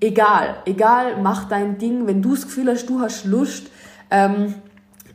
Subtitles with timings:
[0.00, 2.06] egal, egal, mach dein Ding.
[2.06, 3.68] Wenn du das Gefühl hast, du hast Lust,
[4.10, 4.54] ähm,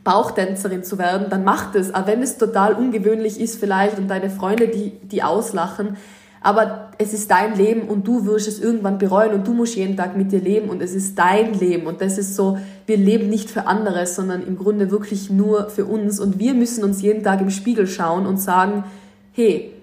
[0.04, 1.94] Bauchtänzerin zu werden, dann mach das.
[1.94, 5.96] Auch wenn es total ungewöhnlich ist vielleicht und deine Freunde, die, die auslachen.
[6.42, 9.96] Aber es ist dein Leben und du wirst es irgendwann bereuen und du musst jeden
[9.96, 11.86] Tag mit dir leben und es ist dein Leben.
[11.86, 15.86] Und das ist so, wir leben nicht für andere, sondern im Grunde wirklich nur für
[15.86, 16.20] uns.
[16.20, 18.84] Und wir müssen uns jeden Tag im Spiegel schauen und sagen,
[19.32, 19.73] hey,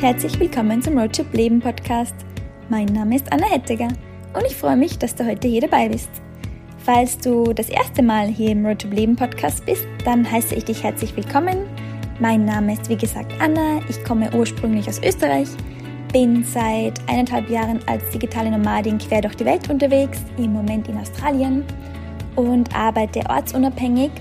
[0.00, 2.14] herzlich willkommen zum Roadtrip Leben Podcast.
[2.70, 3.88] Mein Name ist Anna Hettiger
[4.32, 6.08] und ich freue mich, dass du heute hier dabei bist.
[6.78, 10.64] Falls du das erste Mal hier im Road to Leben Podcast bist, dann heiße ich
[10.64, 11.66] dich herzlich willkommen.
[12.18, 15.48] Mein Name ist wie gesagt Anna, ich komme ursprünglich aus Österreich,
[16.14, 20.96] bin seit eineinhalb Jahren als digitale Nomadin quer durch die Welt unterwegs, im Moment in
[20.96, 21.62] Australien
[22.36, 24.12] und arbeite ortsunabhängig.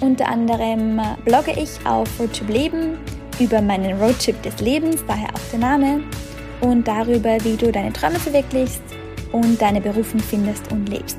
[0.00, 2.96] Unter anderem blogge ich auf Road to Leben
[3.40, 6.00] über meinen Roadtrip des Lebens, daher auch der Name,
[6.60, 8.82] und darüber, wie du deine Träume verwirklichst
[9.32, 11.18] und deine Berufung findest und lebst.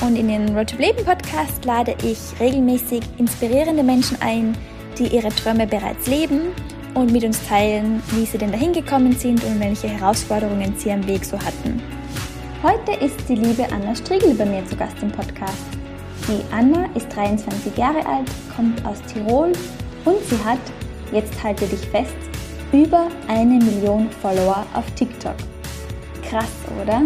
[0.00, 4.56] Und in den Road to Leben Podcast lade ich regelmäßig inspirierende Menschen ein,
[4.98, 6.40] die ihre Träume bereits leben
[6.94, 11.06] und mit uns teilen, wie sie denn dahin gekommen sind und welche Herausforderungen sie am
[11.06, 11.80] Weg so hatten.
[12.62, 15.66] Heute ist die liebe Anna Striegel bei mir zu Gast im Podcast.
[16.28, 19.52] Die Anna ist 23 Jahre alt, kommt aus Tirol
[20.04, 20.60] und sie hat,
[21.12, 22.14] jetzt halte dich fest,
[22.72, 25.36] über eine Million Follower auf TikTok.
[26.28, 26.50] Krass,
[26.82, 27.02] oder?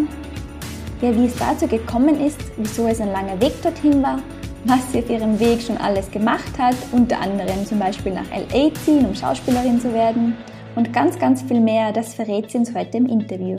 [1.02, 4.20] Ja, wie es dazu gekommen ist, wieso es ein langer Weg dorthin war,
[4.64, 8.72] was sie auf ihrem Weg schon alles gemacht hat, unter anderem zum Beispiel nach LA
[8.84, 10.36] ziehen, um Schauspielerin zu werden
[10.74, 13.56] und ganz, ganz viel mehr, das verrät sie uns heute im Interview.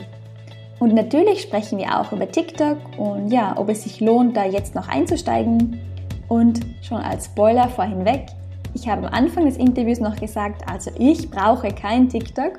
[0.78, 4.74] Und natürlich sprechen wir auch über TikTok und ja, ob es sich lohnt, da jetzt
[4.74, 5.80] noch einzusteigen.
[6.28, 8.26] Und schon als Spoiler vorhin weg,
[8.74, 12.58] ich habe am Anfang des Interviews noch gesagt, also ich brauche kein TikTok.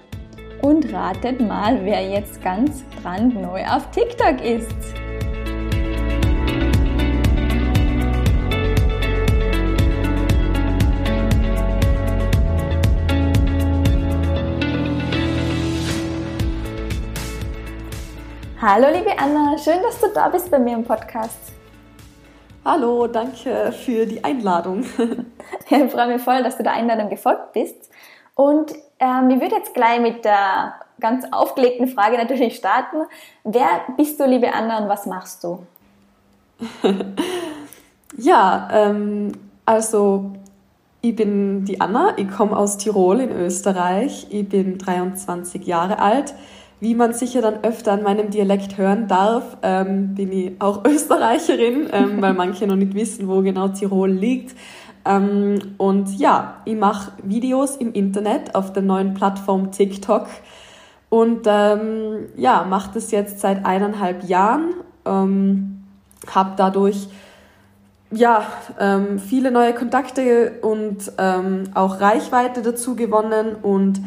[0.62, 4.68] Und ratet mal, wer jetzt ganz brandneu auf TikTok ist.
[18.62, 21.59] Hallo liebe Anna, schön, dass du da bist bei mir im Podcast.
[22.66, 24.84] Hallo, danke für die Einladung.
[25.70, 27.90] ich freue mich voll, dass du der Einladung gefolgt bist.
[28.36, 32.98] Und ähm, ich würde jetzt gleich mit der ganz aufgelegten Frage natürlich starten.
[33.46, 35.66] Wer bist du, liebe Anna, und was machst du?
[38.18, 39.32] ja, ähm,
[39.66, 40.34] also
[41.02, 46.34] ich bin die Anna, ich komme aus Tirol in Österreich, ich bin 23 Jahre alt
[46.80, 51.90] wie man sicher dann öfter an meinem Dialekt hören darf, ähm, bin ich auch Österreicherin,
[51.92, 54.56] ähm, weil manche noch nicht wissen, wo genau Tirol liegt.
[55.06, 60.28] Ähm, und ja, ich mache Videos im Internet auf der neuen Plattform TikTok
[61.10, 64.74] und ähm, ja, mache das jetzt seit eineinhalb Jahren.
[65.06, 65.84] Ähm,
[66.28, 67.08] habe dadurch
[68.12, 68.44] ja,
[68.80, 74.02] ähm, viele neue Kontakte und ähm, auch Reichweite dazu gewonnen und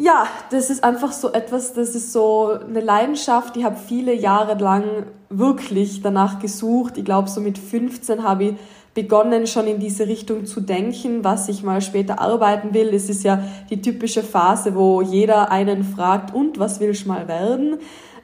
[0.00, 3.56] ja, das ist einfach so etwas, das ist so eine Leidenschaft.
[3.56, 4.84] Ich habe viele Jahre lang
[5.28, 6.96] wirklich danach gesucht.
[6.98, 8.54] Ich glaube, so mit 15 habe ich
[8.94, 12.94] begonnen, schon in diese Richtung zu denken, was ich mal später arbeiten will.
[12.94, 17.26] Es ist ja die typische Phase, wo jeder einen fragt, und was willst du mal
[17.26, 17.78] werden?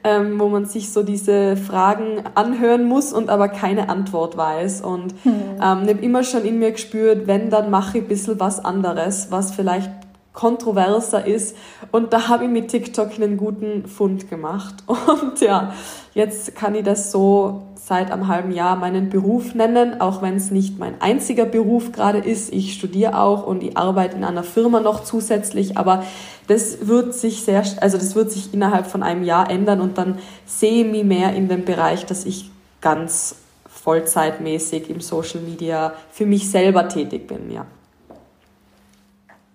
[0.05, 4.81] Ähm, wo man sich so diese Fragen anhören muss und aber keine Antwort weiß.
[4.81, 5.33] Und hm.
[5.61, 8.63] ähm, ich habe immer schon in mir gespürt, wenn, dann mache ich ein bisschen was
[8.63, 9.89] anderes, was vielleicht
[10.35, 11.55] kontroverser ist.
[11.91, 14.75] Und da habe ich mit TikTok einen guten Fund gemacht.
[14.87, 15.73] Und ja,
[16.13, 20.49] jetzt kann ich das so seit einem halben Jahr meinen Beruf nennen, auch wenn es
[20.49, 22.51] nicht mein einziger Beruf gerade ist.
[22.51, 26.03] Ich studiere auch und ich arbeite in einer Firma noch zusätzlich, aber
[26.47, 30.17] das wird sich sehr, also das wird sich innerhalb von einem Jahr ändern und dann
[30.47, 32.49] sehe ich mich mehr in dem Bereich, dass ich
[32.81, 33.35] ganz
[33.67, 37.67] vollzeitmäßig im Social Media für mich selber tätig bin, ja.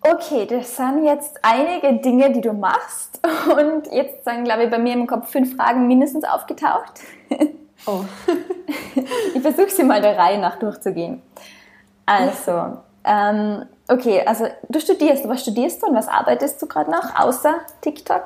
[0.03, 3.21] Okay, das sind jetzt einige Dinge, die du machst.
[3.47, 7.01] Und jetzt sind, glaube ich, bei mir im Kopf fünf Fragen mindestens aufgetaucht.
[7.87, 8.05] Oh.
[9.35, 11.23] ich versuche sie mal der Reihe nach durchzugehen.
[12.05, 15.27] Also, ähm, okay, also du studierst.
[15.27, 18.25] Was studierst du und was arbeitest du gerade noch, außer TikTok?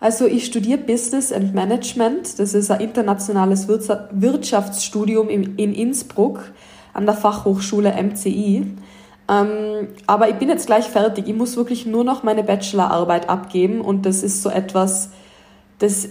[0.00, 2.38] Also ich studiere Business and Management.
[2.38, 6.50] Das ist ein internationales Wirtschaftsstudium in Innsbruck
[6.94, 8.74] an der Fachhochschule MCI.
[9.32, 11.28] Ähm, aber ich bin jetzt gleich fertig.
[11.28, 15.10] Ich muss wirklich nur noch meine Bachelorarbeit abgeben und das ist so etwas,
[15.78, 16.08] das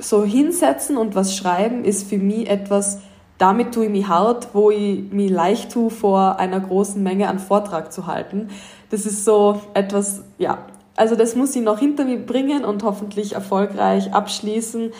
[0.00, 2.98] so hinsetzen und was schreiben ist für mich etwas
[3.40, 7.38] damit tue ich mich hart, wo ich mich leicht tue, vor einer großen Menge an
[7.38, 8.48] Vortrag zu halten.
[8.90, 10.58] Das ist so etwas, ja,
[10.94, 14.92] also das muss ich noch hinter mir bringen und hoffentlich erfolgreich abschließen.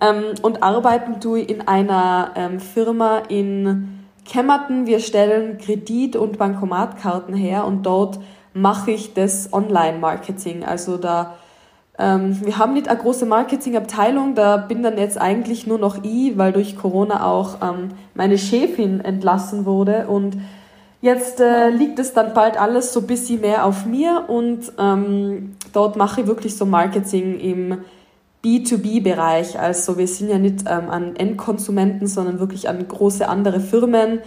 [0.00, 3.97] Ähm, und arbeiten tue ich in einer ähm, Firma in
[4.28, 4.86] Kemmerton.
[4.86, 8.20] Wir stellen Kredit- und Bankomatkarten her und dort
[8.54, 10.64] mache ich das Online-Marketing.
[10.64, 11.34] Also da
[11.98, 16.38] ähm, wir haben nicht eine große Marketingabteilung, da bin dann jetzt eigentlich nur noch ich,
[16.38, 20.36] weil durch Corona auch ähm, meine Chefin entlassen wurde und
[21.00, 25.56] jetzt äh, liegt es dann bald alles so ein bisschen mehr auf mir und ähm,
[25.72, 27.78] dort mache ich wirklich so Marketing im
[28.48, 29.58] B2B-Bereich.
[29.58, 34.20] Also wir sind ja nicht ähm, an Endkonsumenten, sondern wirklich an große andere Firmen.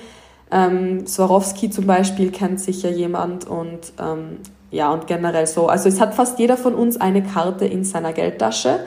[0.51, 4.37] Ähm, Swarovski zum Beispiel kennt sicher jemand und ähm,
[4.69, 5.67] ja, und generell so.
[5.67, 8.81] Also es hat fast jeder von uns eine Karte in seiner Geldtasche,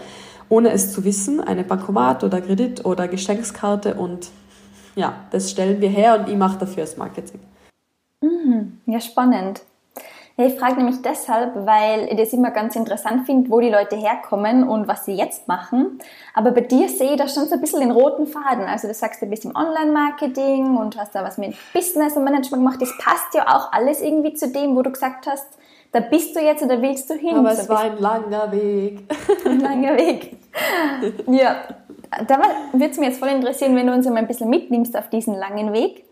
[0.48, 4.30] ohne es zu wissen, eine Bankomat oder Kredit oder Geschenkskarte und
[4.94, 7.40] ja, das stellen wir her und ich mache dafür das Marketing.
[8.20, 8.78] Mhm.
[8.86, 9.62] Ja, spannend.
[10.36, 14.68] Ich frage nämlich deshalb, weil ich das immer ganz interessant finde, wo die Leute herkommen
[14.68, 16.00] und was sie jetzt machen.
[16.34, 18.64] Aber bei dir sehe ich da schon so ein bisschen den roten Faden.
[18.64, 22.64] Also du sagst, du bist im Online-Marketing und hast da was mit Business und Management
[22.64, 22.82] gemacht.
[22.82, 25.46] Das passt ja auch alles irgendwie zu dem, wo du gesagt hast,
[25.92, 27.36] da bist du jetzt oder willst du hin?
[27.36, 29.02] Aber es war ein langer Weg.
[29.44, 30.36] Ein langer Weg.
[31.28, 31.56] ja,
[32.26, 32.40] da
[32.72, 35.36] würde es mir jetzt voll interessieren, wenn du uns einmal ein bisschen mitnimmst auf diesen
[35.36, 36.04] langen Weg.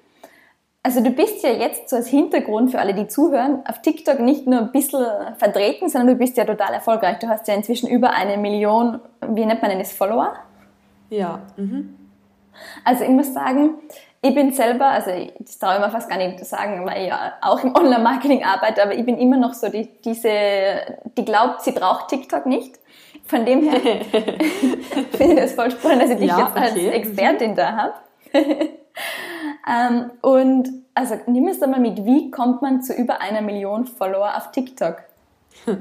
[0.85, 4.49] Also du bist ja jetzt so als Hintergrund für alle, die zuhören, auf TikTok nicht
[4.49, 5.05] nur ein bisschen
[5.39, 7.21] vertreten, sondern du bist ja total erfolgreich.
[7.21, 10.35] Du hast ja inzwischen über eine Million, wie nennt man denn das, Follower?
[11.09, 11.41] Ja.
[11.57, 11.97] Mhm.
[12.85, 13.75] Also ich muss sagen,
[14.23, 17.09] ich bin selber, also das traue ich mir fast gar nicht zu sagen, weil ich
[17.09, 20.31] ja auch im Online-Marketing arbeite, aber ich bin immer noch so die, diese,
[21.17, 22.81] die glaubt, sie braucht TikTok nicht.
[23.25, 23.81] Von dem her
[25.13, 26.89] finde ich das voll spannend, dass ich dich ja, jetzt als okay.
[26.89, 27.95] Expertin da habe.
[29.69, 33.87] ähm, und also nimm es doch mal mit, wie kommt man zu über einer Million
[33.87, 34.97] Follower auf TikTok?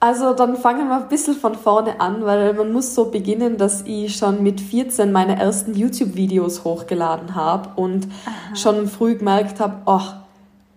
[0.00, 3.84] Also dann fangen wir ein bisschen von vorne an, weil man muss so beginnen, dass
[3.86, 8.54] ich schon mit 14 meine ersten YouTube-Videos hochgeladen habe und Aha.
[8.54, 10.02] schon früh gemerkt habe, oh,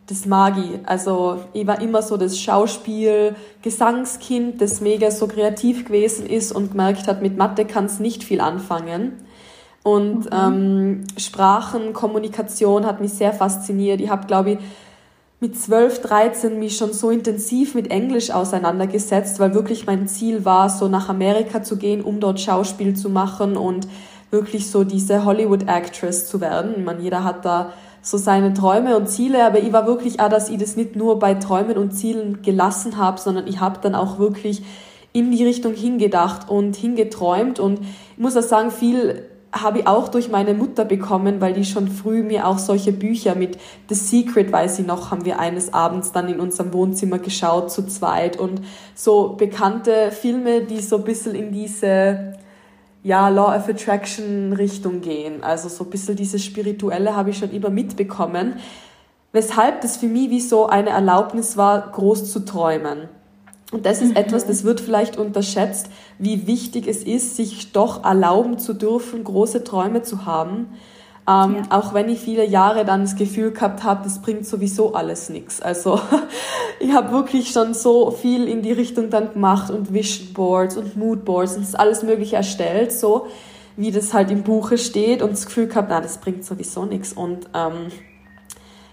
[0.08, 0.80] das mag ich.
[0.88, 6.72] Also ich war immer so das Schauspiel, Gesangskind, das mega so kreativ gewesen ist und
[6.72, 9.27] gemerkt hat, mit Mathe kann es nicht viel anfangen.
[9.88, 10.30] Und mhm.
[10.34, 14.02] ähm, Sprachen, Kommunikation hat mich sehr fasziniert.
[14.02, 14.58] Ich habe, glaube ich,
[15.40, 20.70] mit 12, 13 mich schon so intensiv mit Englisch auseinandergesetzt, weil wirklich mein Ziel war,
[20.70, 23.88] so nach Amerika zu gehen, um dort Schauspiel zu machen und
[24.30, 26.74] wirklich so diese Hollywood-Actress zu werden.
[26.80, 30.30] Ich meine, jeder hat da so seine Träume und Ziele, aber ich war wirklich auch,
[30.30, 33.96] dass ich das nicht nur bei Träumen und Zielen gelassen habe, sondern ich habe dann
[33.96, 34.64] auch wirklich
[35.14, 39.24] in die Richtung hingedacht und hingeträumt und ich muss auch sagen, viel
[39.62, 43.36] habe ich auch durch meine Mutter bekommen, weil die schon früh mir auch solche Bücher
[43.36, 43.58] mit
[43.90, 47.86] The Secret, weiß ich noch, haben wir eines Abends dann in unserem Wohnzimmer geschaut zu
[47.88, 48.62] zweit und
[48.96, 52.38] so bekannte Filme, die so ein bisschen in diese
[53.04, 55.44] ja, Law of Attraction Richtung gehen.
[55.44, 58.56] Also so ein bisschen diese spirituelle habe ich schon immer mitbekommen,
[59.32, 63.10] weshalb das für mich wie so eine Erlaubnis war, groß zu träumen.
[63.72, 64.16] Und das ist mhm.
[64.16, 69.64] etwas, das wird vielleicht unterschätzt, wie wichtig es ist, sich doch erlauben zu dürfen, große
[69.64, 70.70] Träume zu haben.
[71.28, 71.64] Ähm, ja.
[71.72, 75.62] Auch wenn ich viele Jahre dann das Gefühl gehabt habe, das bringt sowieso alles nichts.
[75.62, 76.00] Also
[76.80, 80.96] ich habe wirklich schon so viel in die Richtung dann gemacht und Vision Boards und
[80.96, 83.28] Mood Boards und das alles Mögliche erstellt, so
[83.76, 87.12] wie das halt im Buche steht und das Gefühl gehabt, na, das bringt sowieso nichts.
[87.12, 87.92] Und ähm,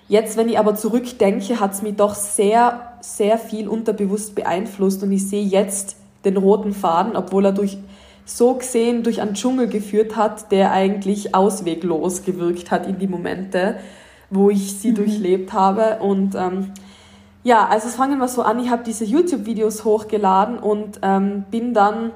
[0.09, 5.13] Jetzt, wenn ich aber zurückdenke, hat es mich doch sehr, sehr viel unterbewusst beeinflusst und
[5.13, 7.79] ich sehe jetzt den roten Faden, obwohl er durch
[8.25, 13.77] so gesehen durch einen Dschungel geführt hat, der eigentlich ausweglos gewirkt hat in die Momente,
[14.31, 14.95] wo ich sie mhm.
[14.97, 15.99] durchlebt habe.
[16.01, 16.73] Und ähm,
[17.43, 21.75] ja, also es fangen wir so an, ich habe diese YouTube-Videos hochgeladen und ähm, bin
[21.75, 22.13] dann,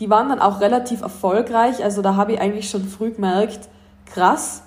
[0.00, 1.82] die waren dann auch relativ erfolgreich.
[1.82, 3.68] Also da habe ich eigentlich schon früh gemerkt,
[4.04, 4.62] krass,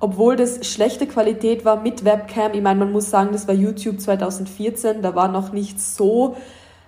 [0.00, 2.54] obwohl das schlechte Qualität war mit Webcam.
[2.54, 6.36] Ich meine, man muss sagen, das war YouTube 2014, da war noch nicht so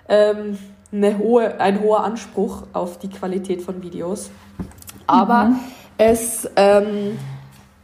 [0.09, 0.59] ähm,
[0.91, 4.31] eine hohe, ein hoher Anspruch auf die Qualität von Videos.
[5.07, 5.57] Aber mhm.
[5.99, 7.19] es ähm,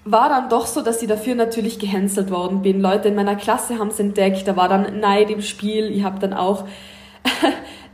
[0.04, 2.80] war dann doch so, dass ich dafür natürlich gehänselt worden bin.
[2.80, 5.90] Leute in meiner Klasse haben es entdeckt, da war dann Neid im Spiel.
[5.90, 6.64] Ich habe dann auch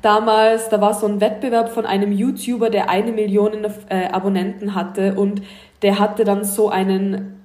[0.02, 3.52] damals, da war so ein Wettbewerb von einem YouTuber, der eine Million
[3.88, 5.42] äh, Abonnenten hatte und
[5.82, 7.42] der hatte dann so einen,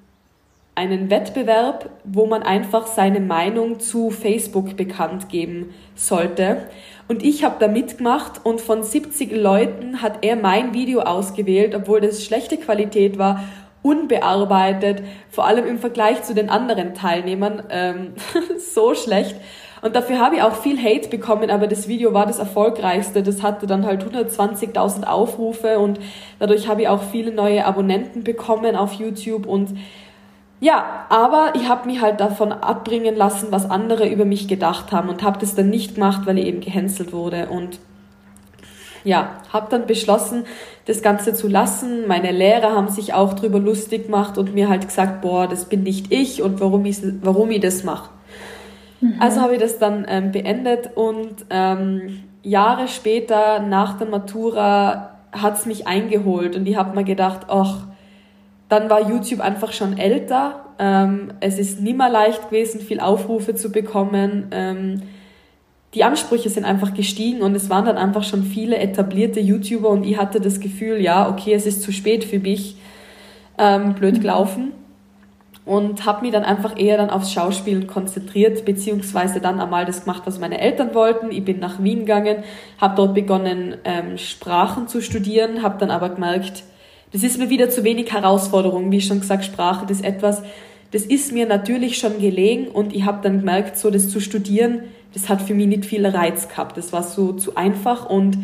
[0.75, 6.67] einen Wettbewerb, wo man einfach seine Meinung zu Facebook bekannt geben sollte.
[7.07, 12.01] Und ich habe da mitgemacht und von 70 Leuten hat er mein Video ausgewählt, obwohl
[12.01, 13.43] das schlechte Qualität war
[13.81, 18.13] unbearbeitet, vor allem im Vergleich zu den anderen Teilnehmern, ähm,
[18.73, 19.35] so schlecht.
[19.81, 23.23] Und dafür habe ich auch viel Hate bekommen, aber das Video war das erfolgreichste.
[23.23, 25.99] Das hatte dann halt 120.000 Aufrufe und
[26.37, 29.77] dadurch habe ich auch viele neue Abonnenten bekommen auf YouTube und
[30.61, 35.07] ja, aber ich habe mich halt davon abbringen lassen, was andere über mich gedacht haben
[35.07, 37.79] und habe das dann nicht gemacht, weil ich eben gehänselt wurde und
[39.05, 40.43] ja, habe dann beschlossen,
[40.85, 42.07] das Ganze zu lassen.
[42.07, 45.83] Meine Lehrer haben sich auch drüber lustig gemacht und mir halt gesagt, boah, das bin
[45.83, 48.09] nicht ich und warum ich, warum ich das mache.
[49.01, 49.15] Mhm.
[49.19, 55.57] Also habe ich das dann ähm, beendet und ähm, Jahre später nach der Matura hat
[55.57, 57.85] es mich eingeholt und ich habe mir gedacht, ach,
[58.67, 60.65] dann war YouTube einfach schon älter.
[60.79, 64.47] Ähm, es ist nimmer leicht gewesen, viel Aufrufe zu bekommen.
[64.51, 65.01] Ähm,
[65.93, 70.03] die Ansprüche sind einfach gestiegen und es waren dann einfach schon viele etablierte YouTuber und
[70.03, 72.77] ich hatte das Gefühl, ja, okay, es ist zu spät für mich,
[73.57, 74.21] ähm, blöd mhm.
[74.21, 74.71] gelaufen
[75.69, 80.23] und habe mich dann einfach eher dann aufs Schauspielen konzentriert, beziehungsweise dann einmal das gemacht,
[80.25, 81.31] was meine Eltern wollten.
[81.31, 82.37] Ich bin nach Wien gegangen,
[82.81, 86.63] habe dort begonnen, ähm, Sprachen zu studieren, habe dann aber gemerkt,
[87.11, 88.91] das ist mir wieder zu wenig Herausforderung.
[88.91, 90.41] Wie schon gesagt, Sprache, das ist etwas,
[90.89, 94.85] das ist mir natürlich schon gelegen und ich habe dann gemerkt, so das zu studieren,
[95.13, 96.77] das hat für mich nicht viel Reiz gehabt.
[96.77, 98.39] Das war so zu einfach und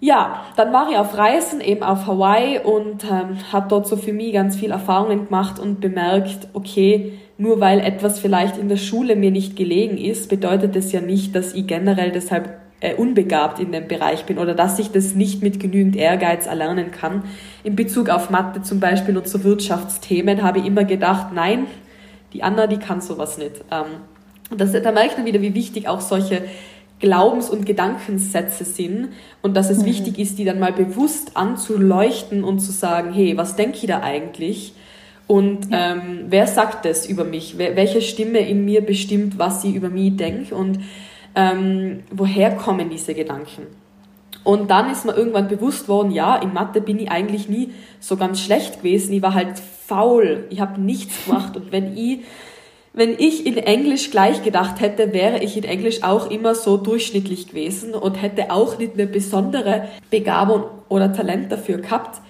[0.00, 4.14] ja, dann war ich auf Reisen, eben auf Hawaii und ähm, habe dort so für
[4.14, 9.14] mich ganz viel Erfahrungen gemacht und bemerkt, okay, nur weil etwas vielleicht in der Schule
[9.14, 13.72] mir nicht gelegen ist, bedeutet das ja nicht, dass ich generell deshalb äh, unbegabt in
[13.72, 17.24] dem Bereich bin oder dass ich das nicht mit genügend Ehrgeiz erlernen kann.
[17.62, 21.66] In Bezug auf Mathe zum Beispiel und so Wirtschaftsthemen habe ich immer gedacht, nein,
[22.32, 23.64] die Anna, die kann sowas nicht.
[23.70, 24.00] Ähm,
[24.50, 26.42] und das, da merke ich dann wieder, wie wichtig auch solche
[27.00, 29.08] Glaubens- und Gedankensätze sind
[29.42, 29.86] und dass es mhm.
[29.86, 34.00] wichtig ist, die dann mal bewusst anzuleuchten und zu sagen, hey, was denke ich da
[34.00, 34.74] eigentlich?
[35.26, 37.56] Und ähm, wer sagt das über mich?
[37.56, 40.80] Welche Stimme in mir bestimmt, was sie über mich denkt und
[41.34, 43.62] ähm, woher kommen diese Gedanken?
[44.42, 48.16] Und dann ist mir irgendwann bewusst worden, ja, in Mathe bin ich eigentlich nie so
[48.16, 49.12] ganz schlecht gewesen.
[49.12, 50.46] Ich war halt faul.
[50.50, 51.56] Ich habe nichts gemacht.
[51.56, 52.20] Und wenn ich
[52.92, 57.48] wenn ich in Englisch gleich gedacht hätte, wäre ich in Englisch auch immer so durchschnittlich
[57.48, 62.20] gewesen und hätte auch nicht eine besondere Begabung oder Talent dafür gehabt.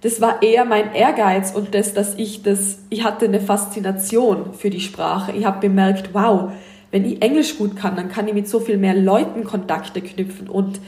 [0.00, 4.70] Das war eher mein Ehrgeiz und das, dass ich das, ich hatte eine Faszination für
[4.70, 5.32] die Sprache.
[5.32, 6.50] Ich habe bemerkt, wow,
[6.90, 10.48] wenn ich Englisch gut kann, dann kann ich mit so viel mehr Leuten Kontakte knüpfen
[10.48, 10.80] und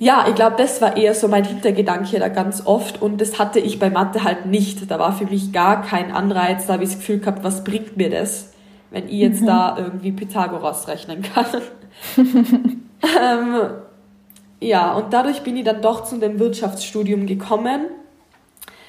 [0.00, 3.58] ja, ich glaube, das war eher so mein Hintergedanke da ganz oft und das hatte
[3.58, 4.88] ich bei Mathe halt nicht.
[4.88, 7.96] Da war für mich gar kein Anreiz, da habe ich das Gefühl gehabt, was bringt
[7.96, 8.52] mir das,
[8.92, 9.46] wenn ich jetzt mhm.
[9.46, 11.46] da irgendwie Pythagoras rechnen kann.
[12.16, 13.54] ähm,
[14.60, 17.86] ja, und dadurch bin ich dann doch zu dem Wirtschaftsstudium gekommen.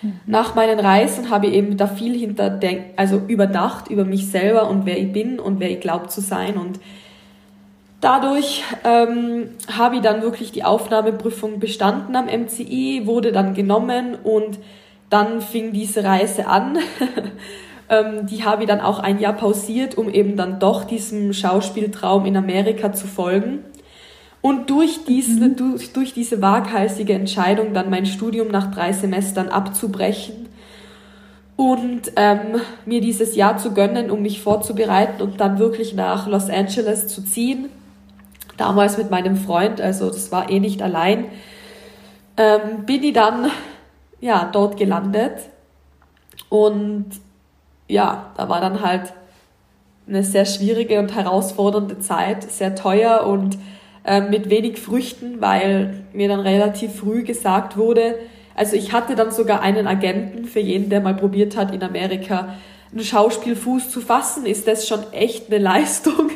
[0.03, 0.19] Mhm.
[0.27, 2.59] Nach meinen Reisen habe ich eben da viel hinter,
[2.97, 6.55] also überdacht über mich selber und wer ich bin und wer ich glaube zu sein
[6.55, 6.79] und
[8.01, 14.59] Dadurch ähm, habe ich dann wirklich die Aufnahmeprüfung bestanden am MCI, wurde dann genommen und
[15.09, 16.77] dann fing diese Reise an.
[17.89, 22.25] ähm, die habe ich dann auch ein Jahr pausiert, um eben dann doch diesem Schauspieltraum
[22.25, 23.65] in Amerika zu folgen.
[24.41, 25.55] Und durch diese, mhm.
[25.57, 30.47] durch, durch diese waghalsige Entscheidung, dann mein Studium nach drei Semestern abzubrechen
[31.57, 36.49] und ähm, mir dieses Jahr zu gönnen, um mich vorzubereiten und dann wirklich nach Los
[36.49, 37.67] Angeles zu ziehen,
[38.59, 41.25] damals mit meinem Freund, also das war eh nicht allein,
[42.37, 43.51] ähm, bin ich dann
[44.19, 45.33] ja dort gelandet
[46.49, 47.05] und
[47.87, 49.13] ja, da war dann halt
[50.07, 53.57] eine sehr schwierige und herausfordernde Zeit, sehr teuer und
[54.03, 58.15] äh, mit wenig Früchten, weil mir dann relativ früh gesagt wurde,
[58.55, 62.55] also ich hatte dann sogar einen Agenten für jeden, der mal probiert hat, in Amerika
[62.91, 66.29] einen Schauspielfuß zu fassen, ist das schon echt eine Leistung.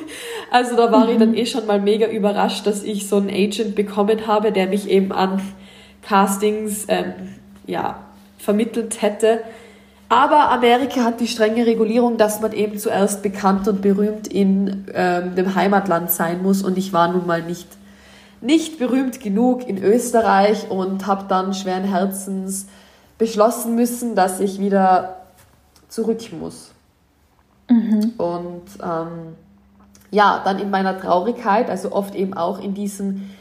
[0.51, 1.11] Also da war mhm.
[1.11, 1.37] ich dann mhm.
[1.37, 5.11] eh schon mal mega überrascht, dass ich so einen Agent bekommen habe, der mich eben
[5.11, 5.41] an
[6.01, 7.13] Castings ähm,
[7.65, 7.99] ja,
[8.37, 9.39] vermittelt hätte.
[10.09, 15.35] Aber Amerika hat die strenge Regulierung, dass man eben zuerst bekannt und berühmt in ähm,
[15.35, 16.61] dem Heimatland sein muss.
[16.61, 17.67] Und ich war nun mal nicht,
[18.41, 22.67] nicht berühmt genug in Österreich und habe dann schweren Herzens
[23.17, 25.21] beschlossen müssen, dass ich wieder
[25.87, 26.71] zurück muss.
[27.69, 28.13] Mhm.
[28.17, 29.35] Und ähm,
[30.13, 33.35] ja, dann in meiner Traurigkeit, also oft eben auch in diesen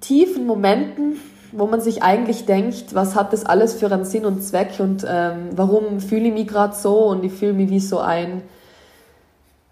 [0.00, 1.20] tiefen Momenten,
[1.52, 5.06] wo man sich eigentlich denkt, was hat das alles für einen Sinn und Zweck und
[5.08, 8.42] ähm, warum fühle ich mich gerade so und ich fühle mich wie so ein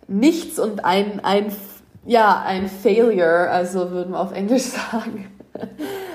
[0.09, 1.47] Nichts und ein, ein,
[2.04, 5.28] ja, ein Failure, also würden wir auf Englisch sagen.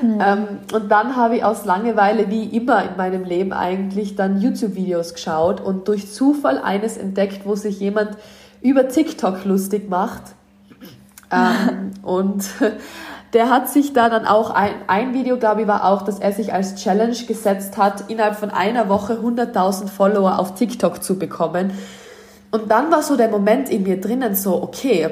[0.04, 0.20] Mhm.
[0.24, 5.16] Ähm, und dann habe ich aus Langeweile, wie immer in meinem Leben eigentlich, dann YouTube-Videos
[5.16, 8.18] geschaut und durch Zufall eines entdeckt, wo sich jemand
[8.62, 10.22] über TikTok lustig macht.
[11.32, 12.44] Ähm, und
[13.34, 16.32] der hat sich da dann auch, ein, ein Video, glaube ich, war auch, dass er
[16.32, 21.72] sich als Challenge gesetzt hat, innerhalb von einer Woche 100.000 Follower auf TikTok zu bekommen.
[22.52, 25.10] Und dann war so der Moment in mir drinnen so, okay,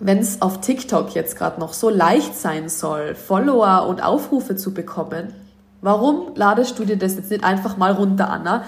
[0.00, 4.74] wenn es auf TikTok jetzt gerade noch so leicht sein soll, Follower und Aufrufe zu
[4.74, 5.32] bekommen,
[5.80, 8.64] warum ladest du dir das jetzt nicht einfach mal runter, Anna,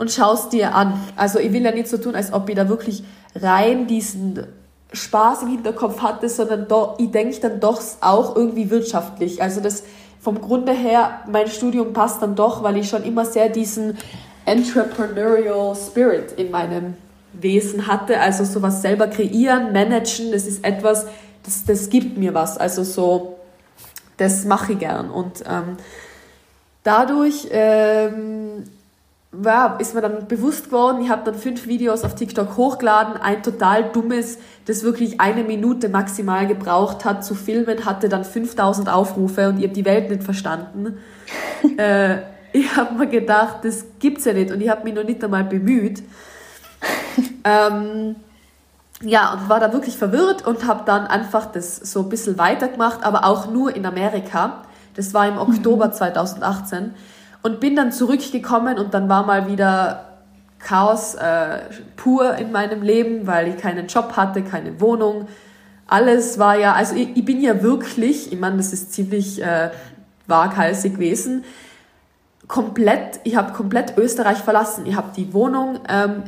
[0.00, 0.98] und schaust dir an?
[1.14, 3.04] Also ich will ja nicht so tun, als ob ich da wirklich
[3.34, 4.46] rein diesen
[4.94, 9.42] Spaß im Hinterkopf hatte, sondern doch, ich denke dann doch auch irgendwie wirtschaftlich.
[9.42, 9.84] Also das
[10.18, 13.98] vom Grunde her, mein Studium passt dann doch, weil ich schon immer sehr diesen
[14.46, 16.94] entrepreneurial Spirit in meinem
[17.34, 18.20] Wesen hatte.
[18.20, 21.06] Also sowas selber kreieren, managen, das ist etwas,
[21.42, 22.56] das, das gibt mir was.
[22.56, 23.36] Also so,
[24.16, 25.10] das mache ich gern.
[25.10, 25.76] Und ähm,
[26.84, 28.64] dadurch ähm,
[29.32, 33.42] ja, ist mir dann bewusst geworden, ich habe dann fünf Videos auf TikTok hochgeladen, ein
[33.42, 39.48] total dummes, das wirklich eine Minute maximal gebraucht hat zu filmen, hatte dann 5000 Aufrufe
[39.48, 40.98] und ich habe die Welt nicht verstanden.
[41.76, 42.18] äh,
[42.52, 45.44] ich habe mir gedacht, das gibt's ja nicht und ich habe mich noch nicht einmal
[45.44, 46.02] bemüht.
[47.44, 48.16] ähm,
[49.02, 53.04] ja, und war da wirklich verwirrt und habe dann einfach das so ein bisschen weitergemacht,
[53.04, 54.64] aber auch nur in Amerika.
[54.96, 55.92] Das war im Oktober mhm.
[55.92, 56.94] 2018
[57.42, 60.06] und bin dann zurückgekommen und dann war mal wieder
[60.58, 61.60] Chaos äh,
[61.96, 65.26] pur in meinem Leben, weil ich keinen Job hatte, keine Wohnung.
[65.86, 69.70] Alles war ja, also ich, ich bin ja wirklich, ich meine, das ist ziemlich äh,
[70.26, 71.44] waghalsig gewesen,
[72.46, 74.84] komplett, ich habe komplett Österreich verlassen.
[74.84, 76.24] Ich habe die Wohnung ähm,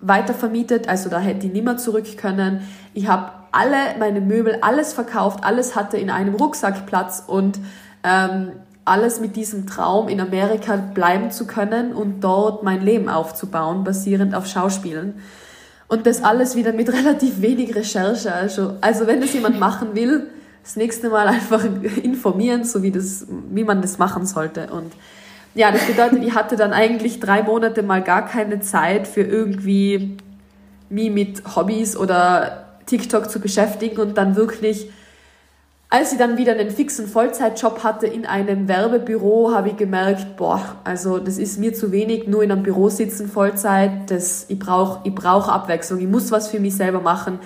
[0.00, 2.66] weitervermietet, also da hätte ich nimmer zurück können.
[2.94, 7.58] Ich habe alle meine Möbel, alles verkauft, alles hatte in einem Rucksack Platz und
[8.02, 8.52] ähm,
[8.88, 14.34] alles mit diesem Traum in Amerika bleiben zu können und dort mein Leben aufzubauen, basierend
[14.34, 15.14] auf Schauspielen.
[15.88, 18.32] Und das alles wieder mit relativ wenig Recherche.
[18.32, 20.28] Also, also wenn das jemand machen will,
[20.62, 21.64] das nächste Mal einfach
[22.02, 24.68] informieren, so wie, das, wie man das machen sollte.
[24.70, 24.92] Und
[25.54, 30.18] ja, das bedeutet, ich hatte dann eigentlich drei Monate mal gar keine Zeit für irgendwie
[30.90, 34.90] mich mit Hobbys oder TikTok zu beschäftigen und dann wirklich,
[35.90, 40.60] als ich dann wieder einen fixen Vollzeitjob hatte in einem Werbebüro, habe ich gemerkt, boah,
[40.84, 45.00] also das ist mir zu wenig, nur in einem Büro sitzen Vollzeit, das, ich brauche
[45.04, 47.38] ich brauch Abwechslung, ich muss was für mich selber machen.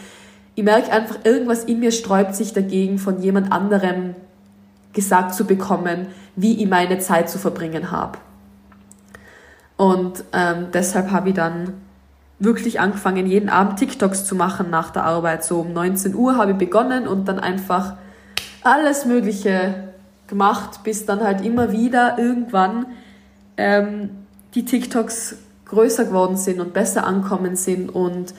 [0.57, 4.17] Ich merke einfach, irgendwas in mir sträubt sich dagegen, von jemand anderem
[4.93, 8.19] gesagt zu bekommen, wie ich meine Zeit zu verbringen habe.
[9.77, 11.75] Und ähm, deshalb habe ich dann
[12.41, 15.45] wirklich angefangen, jeden Abend TikToks zu machen nach der Arbeit.
[15.45, 17.95] So um 19 Uhr habe ich begonnen und dann einfach
[18.65, 19.93] alles Mögliche
[20.27, 22.87] gemacht, bis dann halt immer wieder irgendwann
[23.57, 24.11] ähm,
[24.55, 28.35] die TikToks größer geworden sind und besser ankommen sind und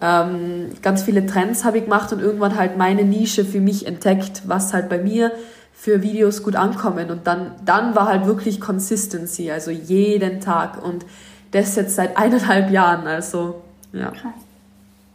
[0.00, 4.42] ähm, ganz viele Trends habe ich gemacht und irgendwann halt meine Nische für mich entdeckt,
[4.46, 5.32] was halt bei mir
[5.72, 7.10] für Videos gut ankommen.
[7.10, 10.82] Und dann, dann war halt wirklich Consistency, also jeden Tag.
[10.82, 11.06] Und
[11.52, 13.06] das jetzt seit eineinhalb Jahren.
[13.06, 13.62] Also,
[13.92, 14.10] ja.
[14.10, 14.32] Krass.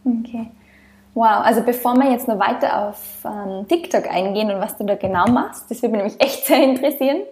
[0.04, 0.48] Okay.
[1.14, 4.94] Wow, also bevor wir jetzt noch weiter auf ähm, TikTok eingehen und was du da
[4.94, 7.22] genau machst, das würde mich nämlich echt sehr interessieren.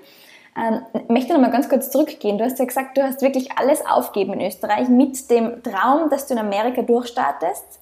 [0.56, 2.36] Ähm, möchte noch mal ganz kurz zurückgehen.
[2.36, 6.26] Du hast ja gesagt, du hast wirklich alles aufgeben in Österreich mit dem Traum, dass
[6.26, 7.80] du in Amerika durchstartest.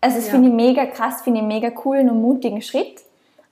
[0.00, 0.32] Also das ja.
[0.32, 3.00] finde ich mega krass, finde ich mega coolen und mutigen Schritt.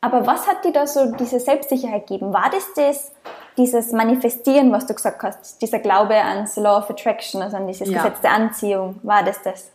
[0.01, 2.33] Aber was hat dir da so diese Selbstsicherheit gegeben?
[2.33, 3.13] War das das,
[3.57, 7.89] dieses Manifestieren, was du gesagt hast, dieser Glaube ans Law of Attraction, also an dieses
[7.89, 8.03] ja.
[8.03, 9.01] Gesetz der Anziehung?
[9.03, 9.71] War das das?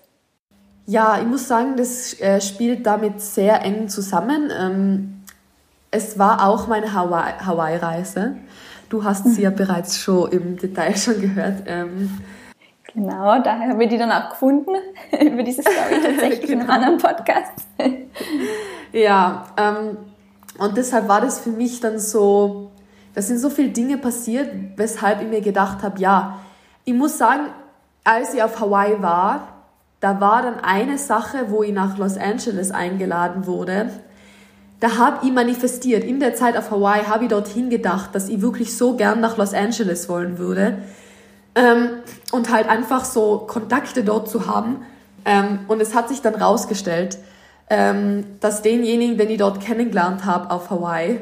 [0.89, 4.49] Ja, ich muss sagen, das äh, spielt damit sehr eng zusammen.
[4.57, 5.23] Ähm,
[5.91, 8.37] es war auch meine Hawaii-Reise.
[8.87, 9.55] Du hast sie ja mhm.
[9.55, 11.63] bereits schon im Detail schon gehört.
[11.65, 12.17] Ähm,
[12.93, 14.71] genau, daher haben wir die dann auch gefunden,
[15.11, 16.63] über diese Story tatsächlich genau.
[16.63, 17.67] in einem anderen Podcast.
[18.93, 19.97] ja, ähm,
[20.57, 22.71] und deshalb war das für mich dann so,
[23.13, 26.39] da sind so viele Dinge passiert, weshalb ich mir gedacht habe, ja,
[26.85, 27.47] ich muss sagen,
[28.05, 29.56] als ich auf Hawaii war,
[29.99, 33.89] da war dann eine Sache, wo ich nach Los Angeles eingeladen wurde.
[34.79, 36.03] Da habe ich manifestiert.
[36.03, 39.37] In der Zeit auf Hawaii habe ich dorthin gedacht, dass ich wirklich so gern nach
[39.37, 40.77] Los Angeles wollen würde.
[41.55, 41.89] Ähm,
[42.31, 44.85] und halt einfach so Kontakte dort zu haben.
[45.25, 47.17] Ähm, und es hat sich dann rausgestellt,
[47.71, 51.21] ähm, dass denjenigen, den ich dort kennengelernt habe auf Hawaii,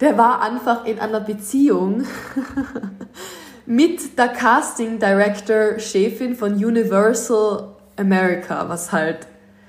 [0.00, 2.04] der war einfach in einer Beziehung
[3.66, 9.26] mit der Casting Director Chefin von Universal America, was halt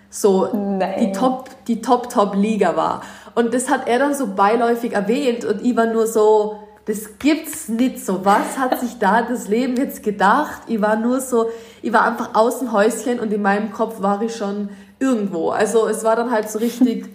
[0.10, 0.96] so Nein.
[1.00, 3.02] die Top, die Top, Top Liga war.
[3.36, 7.70] Und das hat er dann so beiläufig erwähnt und ich war nur so, das gibt's
[7.70, 8.26] nicht so.
[8.26, 10.64] Was hat sich da das Leben jetzt gedacht?
[10.68, 11.50] Ich war nur so,
[11.84, 15.52] ich war einfach außen Häuschen und in meinem Kopf war ich schon irgendwo.
[15.52, 17.08] Also es war dann halt so richtig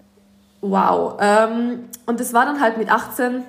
[0.60, 1.16] wow.
[1.20, 3.44] Ähm, und es war dann halt mit 18,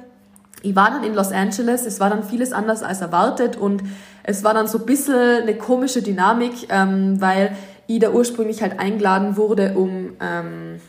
[0.63, 3.83] ich war dann in Los Angeles, es war dann vieles anders als erwartet und
[4.23, 8.79] es war dann so ein bisschen eine komische Dynamik, ähm, weil ich da ursprünglich halt
[8.79, 10.79] eingeladen wurde, um ähm,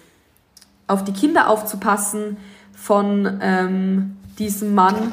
[0.86, 2.36] auf die Kinder aufzupassen
[2.72, 5.12] von ähm, diesem Mann.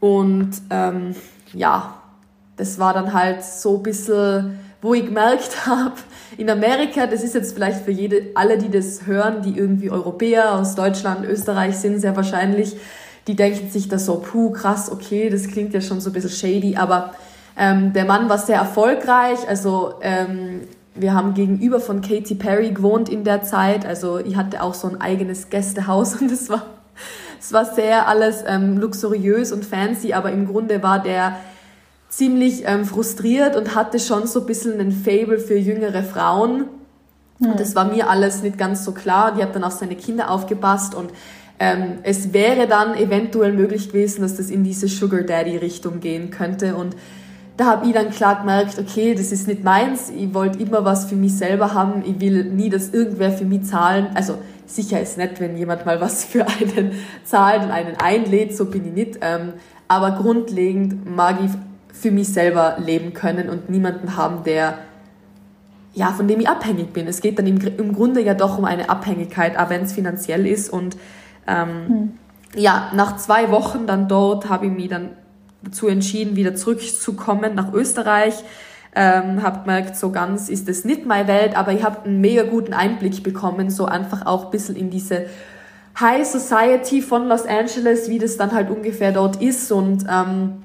[0.00, 1.14] Und ähm,
[1.52, 1.94] ja,
[2.56, 5.94] das war dann halt so ein bisschen, wo ich gemerkt habe,
[6.38, 10.54] in Amerika, das ist jetzt vielleicht für jede, alle, die das hören, die irgendwie Europäer
[10.54, 12.76] aus Deutschland, Österreich sind, sehr wahrscheinlich,
[13.26, 16.30] die denken sich da so, puh, krass, okay, das klingt ja schon so ein bisschen
[16.30, 17.12] shady, aber
[17.56, 20.62] ähm, der Mann war sehr erfolgreich, also ähm,
[20.94, 24.88] wir haben gegenüber von Katy Perry gewohnt in der Zeit, also ich hatte auch so
[24.88, 26.66] ein eigenes Gästehaus und das war
[27.42, 31.36] es war sehr alles ähm, luxuriös und fancy, aber im Grunde war der
[32.08, 36.68] ziemlich ähm, frustriert und hatte schon so ein bisschen einen Fable für jüngere Frauen.
[37.40, 39.34] Und das war mir alles nicht ganz so klar.
[39.34, 41.10] Die hat dann auf seine Kinder aufgepasst und
[41.62, 46.30] ähm, es wäre dann eventuell möglich gewesen, dass das in diese Sugar Daddy Richtung gehen
[46.30, 46.96] könnte und
[47.56, 51.04] da habe ich dann klar gemerkt, okay, das ist nicht meins, ich wollte immer was
[51.04, 55.18] für mich selber haben, ich will nie, dass irgendwer für mich zahlen, also sicher ist
[55.18, 56.94] nett, wenn jemand mal was für einen
[57.24, 59.18] zahlt und einen einlädt, so bin ich nicht.
[59.20, 59.52] Ähm,
[59.86, 61.50] aber grundlegend mag ich
[61.96, 64.78] für mich selber leben können und niemanden haben, der
[65.94, 67.06] ja, von dem ich abhängig bin.
[67.06, 70.46] Es geht dann im, im Grunde ja doch um eine Abhängigkeit, auch wenn es finanziell
[70.46, 70.70] ist.
[70.70, 70.96] Und
[71.46, 72.12] ähm, hm.
[72.56, 75.10] ja, nach zwei Wochen dann dort habe ich mich dann
[75.62, 78.42] dazu entschieden, wieder zurückzukommen nach Österreich
[78.94, 82.42] ähm, habe gemerkt, so ganz ist es nicht meine Welt, aber ich habe einen mega
[82.42, 85.26] guten Einblick bekommen, so einfach auch ein bisschen in diese
[85.98, 90.62] High Society von Los Angeles, wie das dann halt ungefähr dort ist und ähm,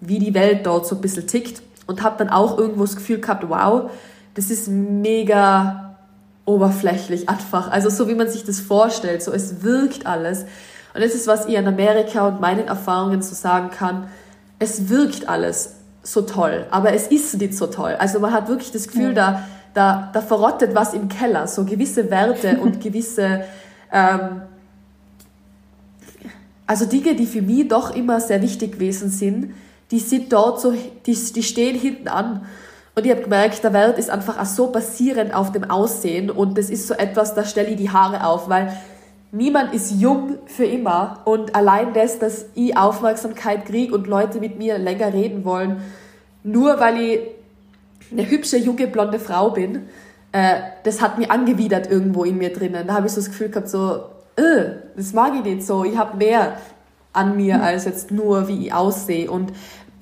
[0.00, 3.20] wie die Welt dort so ein bisschen tickt und habe dann auch irgendwo das Gefühl
[3.20, 3.90] gehabt, wow,
[4.34, 5.85] das ist mega
[6.46, 10.46] oberflächlich einfach, also so wie man sich das vorstellt, so es wirkt alles
[10.96, 14.08] und das ist, was ich in Amerika und meinen Erfahrungen so sagen kann,
[14.58, 17.96] es wirkt alles so toll, aber es ist nicht so toll.
[17.98, 19.12] Also man hat wirklich das Gefühl, ja.
[19.12, 23.44] da, da, da verrottet was im Keller, so gewisse Werte und gewisse,
[23.92, 24.40] ähm,
[26.66, 29.52] also Dinge, die für mich doch immer sehr wichtig gewesen sind,
[29.90, 32.46] die sind dort so, die, die stehen hinten an.
[32.98, 36.30] Und ich habe gemerkt, der Wert ist einfach auch so basierend auf dem Aussehen.
[36.30, 38.74] Und das ist so etwas, da stelle ich die Haare auf, weil
[39.32, 41.20] niemand ist jung für immer.
[41.26, 45.82] Und allein das, dass ich Aufmerksamkeit kriege und Leute mit mir länger reden wollen,
[46.42, 47.20] nur weil ich
[48.12, 49.88] eine hübsche, junge, blonde Frau bin,
[50.32, 50.54] äh,
[50.84, 52.86] das hat mir angewidert irgendwo in mir drinnen.
[52.86, 54.04] Da habe ich so das Gefühl gehabt, so,
[54.36, 56.56] äh, das mag ich nicht so, ich habe mehr
[57.12, 59.30] an mir als jetzt nur, wie ich aussehe.
[59.30, 59.52] Und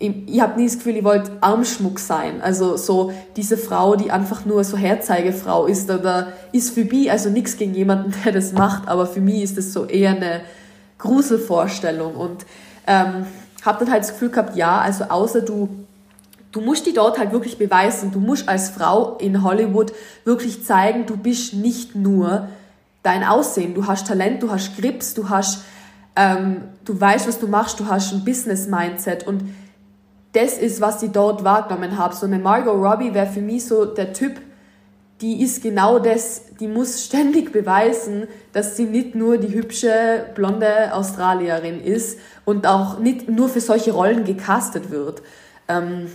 [0.06, 2.40] ich, ich habe nie das Gefühl, ich wollte Armschmuck sein.
[2.40, 7.30] Also so diese Frau, die einfach nur so Herzeigefrau ist oder ist für mich, also
[7.30, 10.40] nichts gegen jemanden, der das macht, aber für mich ist das so eher eine
[10.98, 12.46] Gruselvorstellung und
[12.86, 13.26] ähm,
[13.64, 15.68] habe dann halt das Gefühl gehabt, ja, also außer du
[16.54, 18.12] du musst die dort halt wirklich beweisen.
[18.12, 19.92] Du musst als Frau in Hollywood
[20.24, 22.48] wirklich zeigen, du bist nicht nur
[23.02, 23.74] dein Aussehen.
[23.74, 25.64] Du hast Talent, du hast Grips, du hast,
[26.14, 29.42] ähm, du weißt, was du machst, du hast ein Business-Mindset und
[30.34, 32.14] das ist, was ich dort wahrgenommen habe.
[32.14, 34.40] So eine Margot Robbie wäre für mich so der Typ,
[35.20, 40.92] die ist genau das, die muss ständig beweisen, dass sie nicht nur die hübsche, blonde
[40.92, 45.22] Australierin ist und auch nicht nur für solche Rollen gecastet wird.
[45.68, 46.08] Ähm,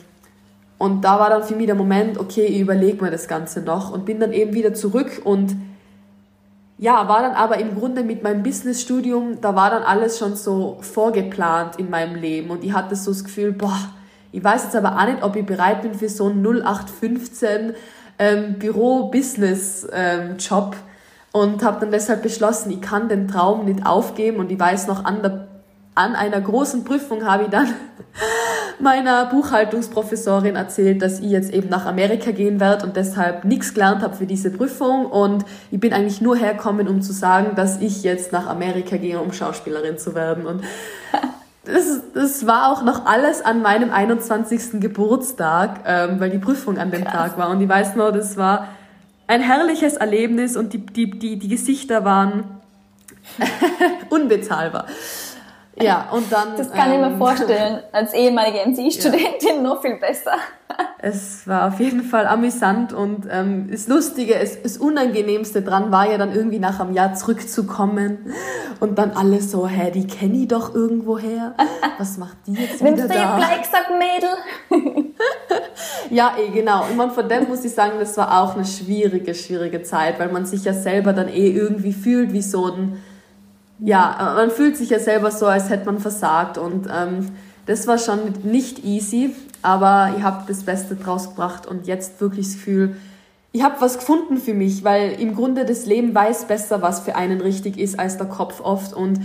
[0.77, 3.91] und da war dann für mich der Moment, okay, ich überlege mir das Ganze noch
[3.91, 5.55] und bin dann eben wieder zurück und
[6.77, 10.77] ja, war dann aber im Grunde mit meinem Businessstudium, da war dann alles schon so
[10.79, 13.77] vorgeplant in meinem Leben und ich hatte so das Gefühl, boah,
[14.31, 17.73] ich weiß jetzt aber auch nicht, ob ich bereit bin für so einen 0815
[18.19, 20.81] ähm, Büro-Business-Job ähm,
[21.31, 25.05] und habe dann deshalb beschlossen, ich kann den Traum nicht aufgeben und ich weiß noch
[25.05, 25.47] an, der,
[25.95, 27.73] an einer großen Prüfung habe ich dann
[28.79, 34.03] meiner Buchhaltungsprofessorin erzählt, dass ich jetzt eben nach Amerika gehen werde und deshalb nichts gelernt
[34.03, 38.03] habe für diese Prüfung und ich bin eigentlich nur hergekommen, um zu sagen, dass ich
[38.03, 40.63] jetzt nach Amerika gehe, um Schauspielerin zu werden und
[41.71, 44.81] das, das war auch noch alles an meinem 21.
[44.81, 47.13] Geburtstag, ähm, weil die Prüfung an dem Krass.
[47.13, 47.49] Tag war.
[47.49, 48.69] Und ich weiß noch, das war
[49.27, 52.43] ein herrliches Erlebnis und die, die, die, die Gesichter waren
[54.09, 54.85] unbezahlbar.
[55.81, 56.57] Ja, und dann.
[56.57, 57.79] Das kann ähm, ich mir ähm, vorstellen.
[57.91, 59.61] Als ehemalige NC-Studentin ja.
[59.61, 60.33] noch viel besser.
[60.99, 66.09] es war auf jeden Fall amüsant und ähm, das Lustige, es, das Unangenehmste dran war
[66.09, 68.33] ja dann irgendwie nach einem Jahr zurückzukommen
[68.79, 71.55] und dann alle so, hä, die kenne ich doch irgendwoher.
[71.97, 73.37] Was macht die jetzt wieder Nimmst du da?
[73.37, 75.13] gleich gesagt, Mädel?
[76.09, 76.83] ja, eh, genau.
[76.85, 80.31] Und man, von dem muss ich sagen, das war auch eine schwierige, schwierige Zeit, weil
[80.31, 83.01] man sich ja selber dann eh irgendwie fühlt wie so ein,
[83.79, 87.29] ja, man fühlt sich ja selber so, als hätte man versagt und ähm,
[87.65, 92.47] das war schon nicht easy, aber ich habe das Beste draus gebracht und jetzt wirklich
[92.47, 92.95] das Gefühl,
[93.51, 97.15] ich habe was gefunden für mich, weil im Grunde das Leben weiß besser, was für
[97.15, 99.19] einen richtig ist als der Kopf oft und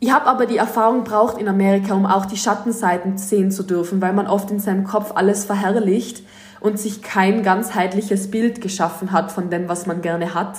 [0.00, 4.02] ich habe aber die Erfahrung braucht in Amerika, um auch die Schattenseiten sehen zu dürfen,
[4.02, 6.22] weil man oft in seinem Kopf alles verherrlicht
[6.60, 10.58] und sich kein ganzheitliches Bild geschaffen hat von dem, was man gerne hat.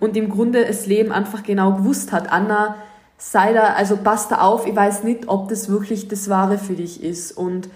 [0.00, 2.76] Und im Grunde das Leben einfach genau gewusst hat, Anna,
[3.18, 6.74] sei da, also pass da auf, ich weiß nicht, ob das wirklich das Wahre für
[6.74, 7.32] dich ist.
[7.32, 7.68] Und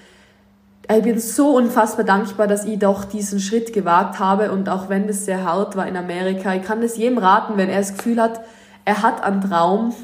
[0.90, 5.06] ich bin so unfassbar dankbar, dass ich doch diesen Schritt gewagt habe und auch wenn
[5.06, 8.20] das sehr hart war in Amerika, ich kann das jedem raten, wenn er das Gefühl
[8.20, 8.40] hat,
[8.84, 9.94] er hat einen Traum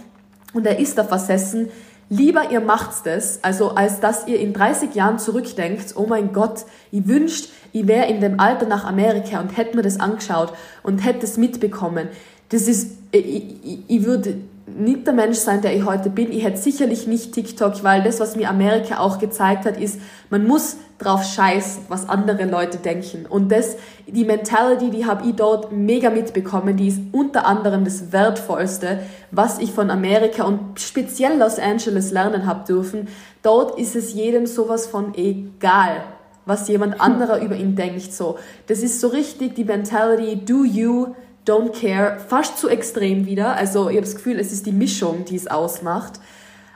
[0.55, 1.69] und er ist da versessen,
[2.11, 6.67] lieber ihr macht's das, also als dass ihr in 30 Jahren zurückdenkt, oh mein Gott,
[6.91, 10.99] ich wünscht, ich wäre in dem Alter nach Amerika und hätte mir das angeschaut und
[10.99, 12.09] hätte es mitbekommen.
[12.51, 16.33] Das ist, ich, ich, ich würde nicht der Mensch sein, der ich heute bin.
[16.33, 20.47] Ich hätte sicherlich nicht TikTok, weil das, was mir Amerika auch gezeigt hat, ist, man
[20.47, 23.27] muss drauf scheißen, was andere Leute denken.
[23.27, 28.13] Und das, die Mentality, die habe ich dort mega mitbekommen, die ist unter anderem das
[28.13, 33.09] Wertvollste, was ich von Amerika und speziell Los Angeles lernen habe dürfen.
[33.43, 36.03] Dort ist es jedem sowas von egal,
[36.45, 38.13] was jemand anderer über ihn denkt.
[38.13, 41.15] So, das ist so richtig die Mentality, do you,
[41.47, 43.57] Don't Care fast zu extrem wieder.
[43.57, 46.21] Also ich habe das Gefühl, es ist die Mischung, die es ausmacht.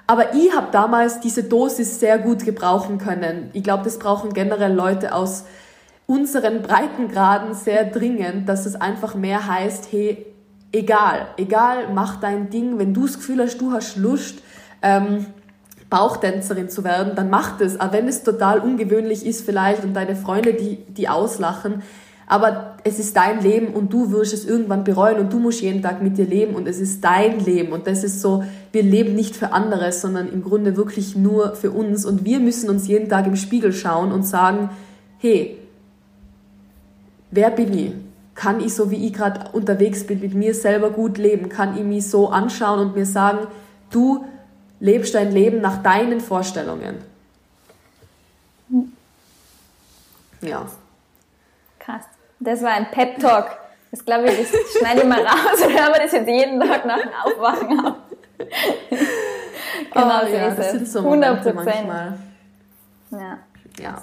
[0.06, 3.50] Aber ich habe damals diese Dosis sehr gut gebrauchen können.
[3.54, 5.44] Ich glaube, das brauchen generell Leute aus
[6.06, 10.26] unseren Breitengraden sehr dringend, dass es einfach mehr heißt, hey,
[10.72, 12.78] egal, egal, mach dein Ding.
[12.78, 14.40] Wenn du das Gefühl hast, du hast Lust,
[14.82, 15.26] ähm,
[15.88, 17.80] Bauchtänzerin zu werden, dann mach das.
[17.80, 21.82] Auch wenn es total ungewöhnlich ist vielleicht und deine Freunde die, die auslachen,
[22.26, 25.82] aber es ist dein Leben und du wirst es irgendwann bereuen und du musst jeden
[25.82, 28.42] Tag mit dir leben und es ist dein Leben und das ist so,
[28.74, 32.68] wir leben nicht für andere, sondern im Grunde wirklich nur für uns und wir müssen
[32.68, 34.70] uns jeden Tag im Spiegel schauen und sagen,
[35.18, 35.58] hey,
[37.30, 37.92] wer bin ich?
[38.34, 41.48] Kann ich so wie ich gerade unterwegs bin, mit mir selber gut leben?
[41.48, 43.46] Kann ich mich so anschauen und mir sagen,
[43.90, 44.24] du
[44.80, 46.96] lebst dein Leben nach deinen Vorstellungen?
[50.40, 50.66] Ja.
[51.78, 52.02] Krass.
[52.40, 53.56] Das war ein Pep-Talk.
[53.92, 57.00] Das glaube ich, das schneide ich mal raus und hören das jetzt jeden Tag nach
[57.00, 57.94] dem Aufwachen auf.
[59.92, 60.72] genau oh, so ja, ist das es.
[60.72, 61.88] Sind so 100 Prozent.
[63.10, 63.38] Ja.
[63.78, 64.02] ja.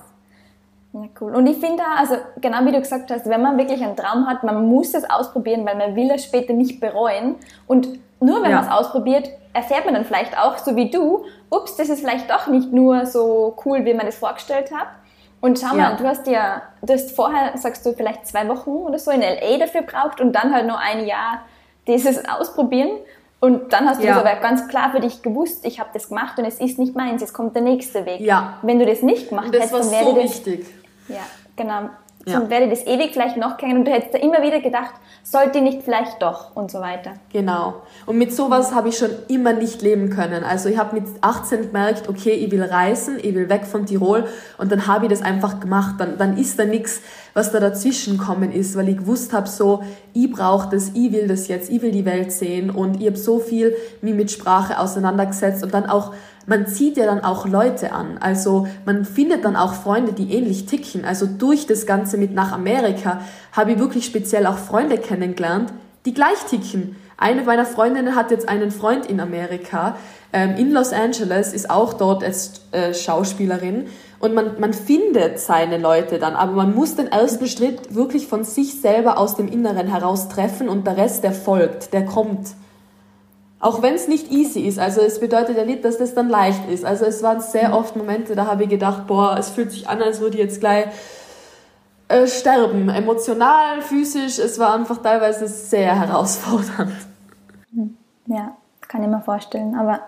[0.93, 1.33] Ja, cool.
[1.35, 4.43] Und ich finde, also genau wie du gesagt hast, wenn man wirklich einen Traum hat,
[4.43, 7.35] man muss es ausprobieren, weil man will es später nicht bereuen.
[7.65, 7.87] Und
[8.19, 8.57] nur wenn ja.
[8.57, 12.29] man es ausprobiert, erfährt man dann vielleicht auch, so wie du, ups, das ist vielleicht
[12.29, 14.87] doch nicht nur so cool, wie man es vorgestellt hat.
[15.39, 15.93] Und schau mal, ja.
[15.93, 19.57] du hast ja, du hast vorher, sagst du, vielleicht zwei Wochen oder so in LA
[19.59, 21.41] dafür braucht und dann halt nur ein Jahr
[21.87, 22.89] dieses Ausprobieren.
[23.41, 24.13] Und dann hast du ja.
[24.13, 26.95] das aber ganz klar für dich gewusst, ich habe das gemacht und es ist nicht
[26.95, 28.21] meins, es kommt der nächste Weg.
[28.21, 28.59] Ja.
[28.61, 30.23] Wenn du das nicht gemacht das hättest, dann wäre so das...
[30.23, 30.65] wichtig.
[31.07, 31.21] Ja,
[31.55, 31.89] genau.
[32.25, 32.33] Ja.
[32.33, 34.91] Sonst wäre das ewig vielleicht noch kennen und du hättest da immer wieder gedacht,
[35.23, 37.13] sollte nicht vielleicht doch und so weiter.
[37.33, 37.81] Genau.
[38.05, 40.43] Und mit sowas habe ich schon immer nicht leben können.
[40.43, 44.25] Also ich habe mit 18 gemerkt, okay, ich will reisen, ich will weg von Tirol
[44.59, 45.95] und dann habe ich das einfach gemacht.
[45.97, 47.01] Dann, dann ist da nichts,
[47.33, 51.27] was da dazwischen kommen ist, weil ich gewusst habe, so, ich brauche das, ich will
[51.27, 54.79] das jetzt, ich will die Welt sehen und ich habe so viel mich mit Sprache
[54.79, 56.13] auseinandergesetzt und dann auch
[56.47, 58.17] man zieht ja dann auch Leute an.
[58.19, 61.05] Also man findet dann auch Freunde, die ähnlich ticken.
[61.05, 65.71] Also durch das Ganze mit nach Amerika habe ich wirklich speziell auch Freunde kennengelernt,
[66.05, 66.95] die gleich ticken.
[67.17, 69.95] Eine meiner Freundinnen hat jetzt einen Freund in Amerika,
[70.33, 73.85] ähm, in Los Angeles, ist auch dort als äh, Schauspielerin.
[74.21, 78.43] Und man, man findet seine Leute dann, aber man muss den ersten Schritt wirklich von
[78.43, 82.53] sich selber aus dem Inneren heraus treffen und der Rest, der folgt, der kommt.
[83.59, 84.79] Auch wenn es nicht easy ist.
[84.79, 86.85] Also es bedeutet ja nicht, dass das dann leicht ist.
[86.85, 90.01] Also es waren sehr oft Momente, da habe ich gedacht, boah, es fühlt sich an,
[90.01, 90.85] als würde ich jetzt gleich
[92.07, 92.89] äh, sterben.
[92.89, 94.37] Emotional, physisch.
[94.37, 96.93] Es war einfach teilweise sehr herausfordernd.
[97.71, 97.97] Mhm.
[98.27, 98.55] Ja,
[98.87, 99.75] kann ich mir vorstellen.
[99.75, 100.01] Aber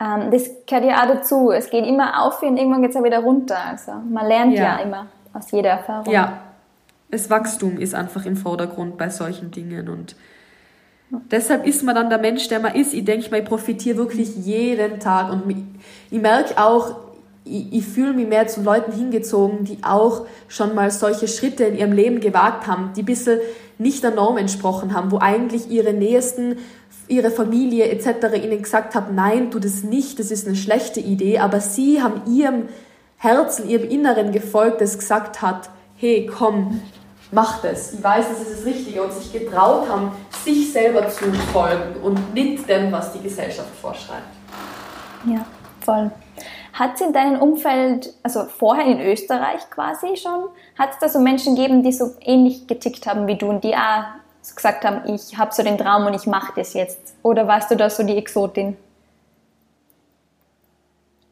[0.00, 1.50] ähm, das gehört ja auch dazu.
[1.50, 3.58] Es geht immer auf und irgendwann geht es ja wieder runter.
[3.70, 4.62] Also man lernt ja.
[4.62, 6.12] ja immer aus jeder Erfahrung.
[6.12, 6.38] Ja,
[7.10, 10.16] das Wachstum ist einfach im Vordergrund bei solchen Dingen und
[11.30, 12.92] Deshalb ist man dann der Mensch, der man ist.
[12.92, 15.68] Ich denke mal, ich profitiere wirklich jeden Tag und
[16.10, 16.96] ich merke auch,
[17.46, 21.78] ich, ich fühle mich mehr zu Leuten hingezogen, die auch schon mal solche Schritte in
[21.78, 23.38] ihrem Leben gewagt haben, die ein bisschen
[23.78, 26.58] nicht der Norm entsprochen haben, wo eigentlich ihre Nächsten,
[27.08, 28.42] ihre Familie etc.
[28.42, 32.22] ihnen gesagt haben, nein, tu das nicht, das ist eine schlechte Idee, aber sie haben
[32.26, 32.68] ihrem
[33.18, 36.80] Herzen, ihrem Inneren gefolgt, das gesagt hat, hey, komm,
[37.32, 37.94] mach das.
[37.94, 40.12] Ich weiß, das ist das Richtige und sich getraut haben,
[40.44, 44.22] sich selber zu folgen und nicht dem, was die Gesellschaft vorschreibt.
[45.26, 45.44] Ja,
[45.80, 46.10] voll.
[46.78, 51.18] Hat es in deinem Umfeld, also vorher in Österreich quasi schon, hat es da so
[51.18, 54.04] Menschen gegeben, die so ähnlich getickt haben wie du und die auch
[54.54, 57.16] gesagt haben, ich habe so den Traum und ich mache das jetzt?
[57.22, 58.76] Oder warst du da so die Exotin?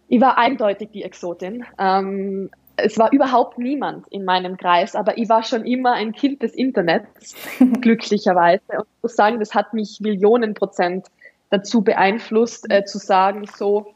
[0.09, 1.67] Ich war eindeutig die Exotin.
[1.79, 6.43] Ähm, es war überhaupt niemand in meinem Kreis, aber ich war schon immer ein Kind
[6.43, 7.35] des Internets,
[7.83, 8.63] glücklicherweise.
[8.71, 11.07] Und ich muss sagen, das hat mich Millionen Prozent
[11.51, 13.95] dazu beeinflusst, äh, zu sagen, so,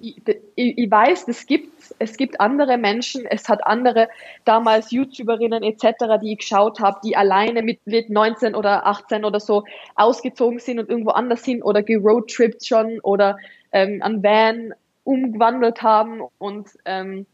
[0.00, 4.08] ich, ich, weiß, es gibt, es gibt andere Menschen, es hat andere
[4.44, 9.40] damals YouTuberinnen etc., die ich geschaut habe, die alleine mit, mit 19 oder 18 oder
[9.40, 13.38] so ausgezogen sind und irgendwo anders hin oder geroadtrippt schon oder
[13.72, 17.26] ähm, an Van umgewandelt haben und ähm,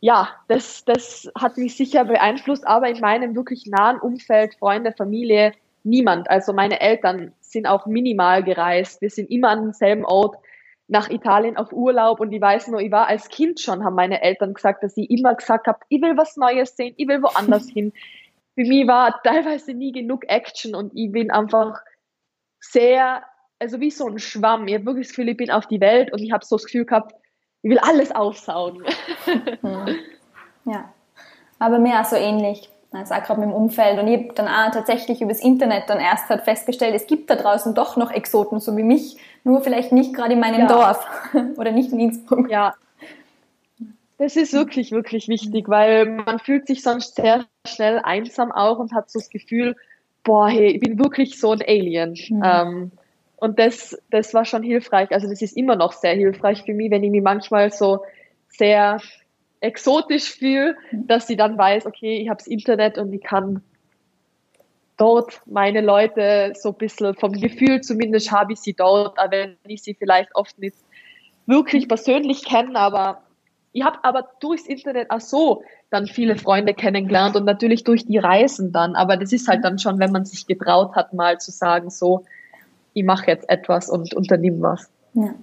[0.00, 5.52] ja, das, das hat mich sicher beeinflusst, aber in meinem wirklich nahen Umfeld, Freunde, Familie,
[5.84, 6.28] niemand.
[6.30, 9.00] Also meine Eltern sind auch minimal gereist.
[9.00, 10.36] Wir sind immer an demselben Ort
[10.88, 14.22] nach Italien auf Urlaub und ich weiß nur, ich war als Kind schon, haben meine
[14.22, 17.68] Eltern gesagt, dass ich immer gesagt habe, ich will was Neues sehen, ich will woanders
[17.72, 17.92] hin.
[18.54, 21.80] Für mich war teilweise nie genug Action und ich bin einfach
[22.60, 23.24] sehr,
[23.58, 24.68] also wie so ein Schwamm.
[24.68, 26.64] Ich habe wirklich das Gefühl, ich bin auf die Welt und ich habe so das
[26.64, 27.14] Gefühl gehabt,
[27.62, 28.84] ich will alles aufsaugen.
[29.60, 29.96] Hm.
[30.68, 30.92] Ja,
[31.60, 32.68] aber mir auch so ähnlich.
[32.96, 33.98] Also auch gerade mit dem Umfeld.
[33.98, 37.36] Und ich habe dann auch tatsächlich übers Internet dann erst halt festgestellt, es gibt da
[37.36, 40.66] draußen doch noch Exoten, so wie mich, nur vielleicht nicht gerade in meinem ja.
[40.66, 41.06] Dorf
[41.56, 42.50] oder nicht in Innsbruck.
[42.50, 42.74] Ja.
[44.18, 48.94] Das ist wirklich, wirklich wichtig, weil man fühlt sich sonst sehr schnell einsam auch und
[48.94, 49.76] hat so das Gefühl,
[50.24, 52.16] boah, hey, ich bin wirklich so ein Alien.
[52.30, 52.42] Mhm.
[52.44, 52.92] Ähm,
[53.36, 55.12] und das, das war schon hilfreich.
[55.12, 58.02] Also das ist immer noch sehr hilfreich für mich, wenn ich mich manchmal so
[58.48, 59.00] sehr
[59.60, 63.62] exotisch fühle, dass sie dann weiß, okay, ich habe das Internet und ich kann
[64.96, 69.56] dort meine Leute so ein bisschen vom Gefühl zumindest habe ich sie dort, auch wenn
[69.66, 70.76] ich sie vielleicht oft nicht
[71.46, 73.22] wirklich persönlich kenne, aber
[73.72, 78.18] ich habe aber durchs Internet auch so dann viele Freunde kennengelernt und natürlich durch die
[78.18, 81.50] Reisen dann, aber das ist halt dann schon, wenn man sich getraut hat, mal zu
[81.50, 82.24] sagen, so,
[82.94, 84.90] ich mache jetzt etwas und unternehme was.
[85.12, 85.34] Ja.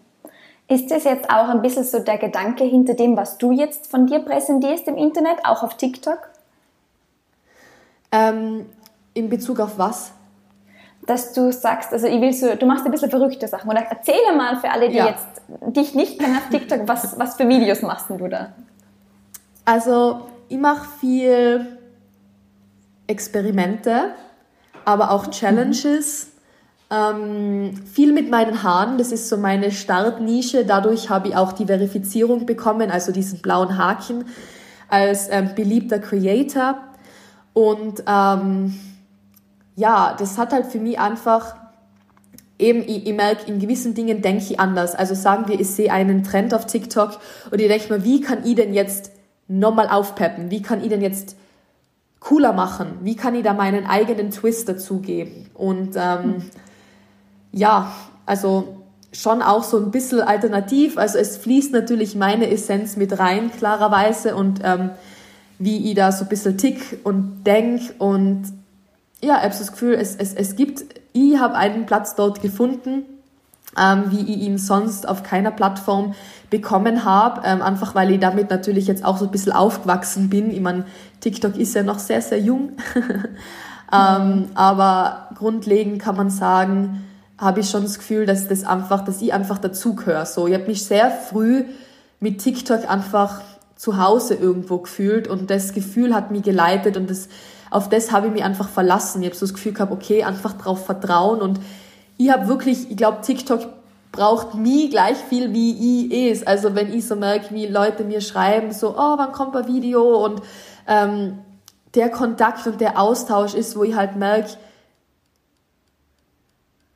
[0.68, 4.08] Ist das jetzt auch ein bisschen so der Gedanke hinter dem, was du jetzt von
[4.08, 6.30] dir präsentierst im Internet, auch auf TikTok?
[8.12, 8.68] Ähm,
[9.14, 10.14] in Bezug auf was?
[11.06, 13.70] Dass du sagst, also ich will so, du machst ein bisschen verrückte Sachen.
[13.70, 15.08] Oder erzähle mal für alle, die ja.
[15.08, 15.42] jetzt
[15.76, 18.54] dich nicht kennen auf TikTok, was, was für Videos machst du da?
[19.66, 21.78] Also ich mache viel
[23.08, 24.14] Experimente,
[24.86, 26.33] aber auch Challenges.
[26.94, 30.64] Ähm, viel mit meinen Haaren, das ist so meine Startnische.
[30.64, 34.26] Dadurch habe ich auch die Verifizierung bekommen, also diesen blauen Haken
[34.90, 36.78] als ähm, beliebter Creator.
[37.54, 38.80] Und ähm,
[39.76, 41.56] ja, das hat halt für mich einfach
[42.60, 44.94] eben, ich, ich merke, in gewissen Dingen denke ich anders.
[44.94, 47.18] Also sagen wir, ich sehe einen Trend auf TikTok
[47.50, 49.12] und ich denke mir, wie kann ich denn jetzt
[49.48, 50.52] nochmal aufpeppen?
[50.52, 51.38] Wie kann ich denn jetzt
[52.20, 53.00] cooler machen?
[53.02, 55.50] Wie kann ich da meinen eigenen Twist dazugeben?
[55.56, 56.44] Und ähm,
[57.54, 57.94] ja,
[58.26, 60.98] also schon auch so ein bisschen alternativ.
[60.98, 64.90] Also es fließt natürlich meine Essenz mit rein, klarerweise, und ähm,
[65.60, 68.44] wie ich da so ein bisschen tick und denk und
[69.22, 73.04] ja, ich habe das Gefühl, es, es, es gibt, ich habe einen Platz dort gefunden,
[73.80, 76.14] ähm, wie ich ihn sonst auf keiner Plattform
[76.50, 80.52] bekommen habe, ähm, einfach weil ich damit natürlich jetzt auch so ein bisschen aufgewachsen bin.
[80.52, 80.86] Ich meine,
[81.22, 82.74] TikTok ist ja noch sehr, sehr jung,
[83.94, 87.06] ähm, aber grundlegend kann man sagen,
[87.44, 90.26] habe ich schon das Gefühl, dass das einfach, dass ich einfach dazugehöre.
[90.26, 91.66] So, ich habe mich sehr früh
[92.20, 93.42] mit TikTok einfach
[93.76, 97.28] zu Hause irgendwo gefühlt und das Gefühl hat mich geleitet und das,
[97.70, 99.22] auf das habe ich mich einfach verlassen.
[99.22, 101.60] Ich habe so das Gefühl gehabt, okay, einfach drauf vertrauen und
[102.18, 103.68] ich habe wirklich, ich glaube, TikTok
[104.14, 106.48] braucht mich gleich viel wie ich es.
[106.48, 110.24] Also wenn ich so merke, wie Leute mir schreiben, so, oh, wann kommt ein Video
[110.24, 110.42] und
[110.88, 111.40] ähm,
[111.96, 114.52] der Kontakt und der Austausch ist, wo ich halt merke,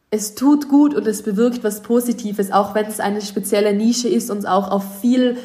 [0.09, 4.29] es tut gut und es bewirkt was Positives, auch wenn es eine spezielle Nische ist
[4.29, 5.37] und auch auf viel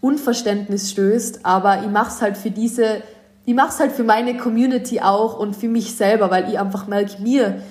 [0.00, 1.44] Unverständnis stößt.
[1.44, 3.02] Aber ich mache es halt für diese,
[3.44, 6.86] ich mache es halt für meine Community auch und für mich selber, weil ich einfach
[6.86, 7.62] merke, mir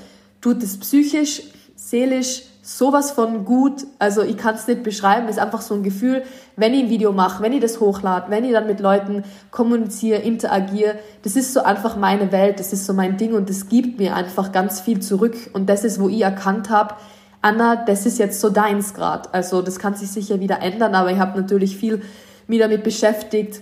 [0.41, 1.43] tut es psychisch,
[1.75, 3.85] seelisch, sowas von gut.
[3.99, 5.27] Also ich kann es nicht beschreiben.
[5.27, 6.23] Es ist einfach so ein Gefühl,
[6.55, 10.21] wenn ich ein Video mache, wenn ich das hochlade, wenn ich dann mit Leuten kommuniziere,
[10.21, 10.95] interagiere.
[11.23, 12.59] Das ist so einfach meine Welt.
[12.59, 15.35] Das ist so mein Ding und das gibt mir einfach ganz viel zurück.
[15.51, 16.95] Und das ist, wo ich erkannt habe,
[17.41, 19.33] Anna, das ist jetzt so deins grad.
[19.33, 22.01] Also das kann sich sicher wieder ändern, aber ich habe natürlich viel
[22.47, 23.61] mich damit beschäftigt.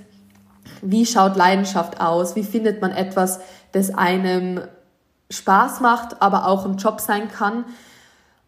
[0.83, 2.35] Wie schaut Leidenschaft aus?
[2.35, 3.39] Wie findet man etwas,
[3.71, 4.61] das einem
[5.31, 7.65] Spaß macht, aber auch ein Job sein kann?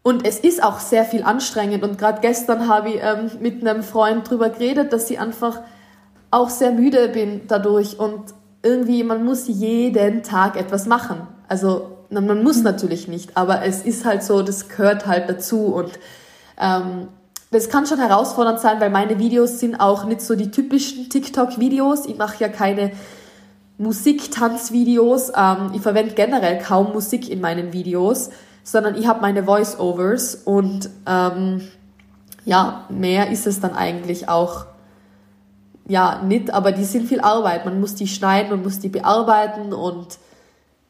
[0.06, 1.82] Und es ist auch sehr viel anstrengend.
[1.82, 5.62] Und gerade gestern habe ich ähm, mit einem Freund drüber geredet, dass ich einfach
[6.30, 7.98] auch sehr müde bin dadurch.
[7.98, 8.22] Und
[8.62, 11.26] irgendwie, man muss jeden Tag etwas machen.
[11.48, 15.74] Also man muss natürlich nicht, aber es ist halt so, das gehört halt dazu.
[15.74, 15.92] Und
[16.60, 17.08] ähm,
[17.50, 22.04] das kann schon herausfordernd sein, weil meine Videos sind auch nicht so die typischen TikTok-Videos.
[22.04, 22.92] Ich mache ja keine
[23.78, 25.32] Musik-Tanz-Videos.
[25.34, 28.28] Ähm, ich verwende generell kaum Musik in meinen Videos
[28.64, 31.68] sondern ich habe meine Voice-Overs und ähm,
[32.44, 34.66] ja, mehr ist es dann eigentlich auch
[35.86, 37.66] ja nicht, aber die sind viel Arbeit.
[37.66, 40.18] Man muss die schneiden, man muss die bearbeiten und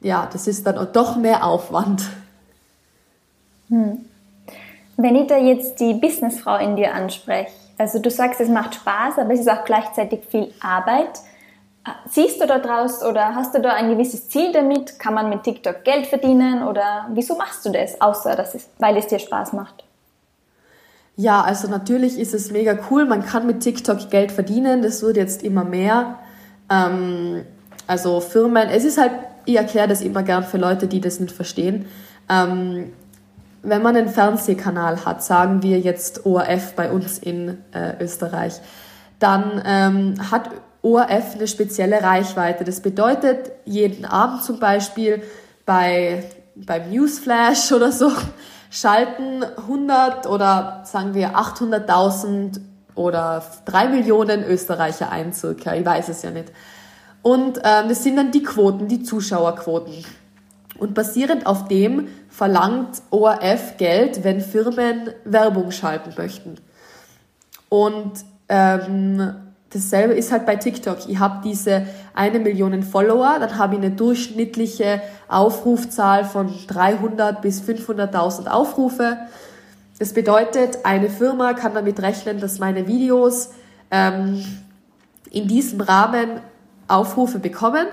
[0.00, 2.04] ja, das ist dann doch mehr Aufwand.
[3.68, 4.04] Hm.
[4.96, 9.18] Wenn ich da jetzt die Businessfrau in dir anspreche, also du sagst, es macht Spaß,
[9.18, 11.20] aber es ist auch gleichzeitig viel Arbeit.
[12.08, 14.98] Siehst du da draus oder hast du da ein gewisses Ziel damit?
[14.98, 18.96] Kann man mit TikTok Geld verdienen oder wieso machst du das, außer dass es, weil
[18.96, 19.84] es dir Spaß macht?
[21.16, 23.04] Ja, also natürlich ist es mega cool.
[23.04, 24.82] Man kann mit TikTok Geld verdienen.
[24.82, 26.18] Das wird jetzt immer mehr.
[26.70, 27.44] Ähm,
[27.86, 29.12] also Firmen, es ist halt,
[29.44, 31.86] ich erkläre das immer gern für Leute, die das nicht verstehen.
[32.30, 32.92] Ähm,
[33.62, 38.60] wenn man einen Fernsehkanal hat, sagen wir jetzt ORF bei uns in äh, Österreich,
[39.18, 40.50] dann ähm, hat
[40.84, 42.62] ORF eine spezielle Reichweite.
[42.62, 45.22] Das bedeutet, jeden Abend zum Beispiel
[45.64, 46.24] bei,
[46.54, 48.12] beim Newsflash oder so
[48.70, 52.60] schalten 100 oder sagen wir 800.000
[52.94, 55.74] oder 3 Millionen Österreicher ein circa.
[55.74, 56.52] Ich weiß es ja nicht.
[57.22, 60.04] Und ähm, das sind dann die Quoten, die Zuschauerquoten.
[60.78, 66.56] Und basierend auf dem verlangt ORF Geld, wenn Firmen Werbung schalten möchten.
[67.70, 68.12] Und
[68.48, 69.34] ähm,
[69.74, 71.08] dasselbe ist halt bei TikTok.
[71.08, 77.60] Ich habe diese eine Million Follower, dann habe ich eine durchschnittliche Aufrufzahl von 300 bis
[77.62, 79.18] 500.000 Aufrufe.
[79.98, 83.50] Das bedeutet, eine Firma kann damit rechnen, dass meine Videos
[83.90, 84.44] ähm,
[85.30, 86.40] in diesem Rahmen
[86.88, 87.86] Aufrufe bekommen.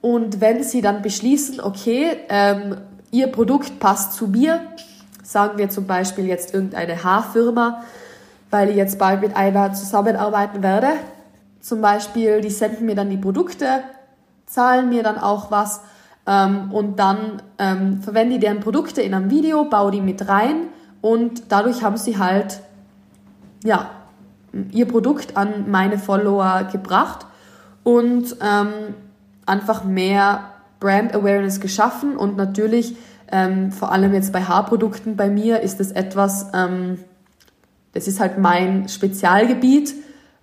[0.00, 2.76] Und wenn sie dann beschließen, okay, ähm,
[3.10, 4.60] ihr Produkt passt zu mir,
[5.22, 7.84] sagen wir zum Beispiel jetzt irgendeine Haarfirma,
[8.50, 10.88] weil ich jetzt bald mit einer zusammenarbeiten werde.
[11.60, 13.82] Zum Beispiel, die senden mir dann die Produkte,
[14.46, 15.80] zahlen mir dann auch was
[16.26, 20.68] ähm, und dann ähm, verwende ich deren Produkte in einem Video, baue die mit rein
[21.00, 22.60] und dadurch haben sie halt
[23.64, 23.90] ja,
[24.70, 27.26] ihr Produkt an meine Follower gebracht
[27.82, 28.94] und ähm,
[29.46, 32.96] einfach mehr Brand Awareness geschaffen und natürlich
[33.30, 36.98] ähm, vor allem jetzt bei Haarprodukten bei mir ist es etwas, ähm,
[37.98, 39.92] das ist halt mein Spezialgebiet,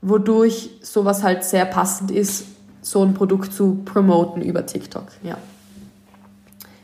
[0.02, 2.48] wodurch sowas halt sehr passend ist,
[2.82, 5.06] so ein Produkt zu promoten über TikTok.
[5.24, 5.38] Ja.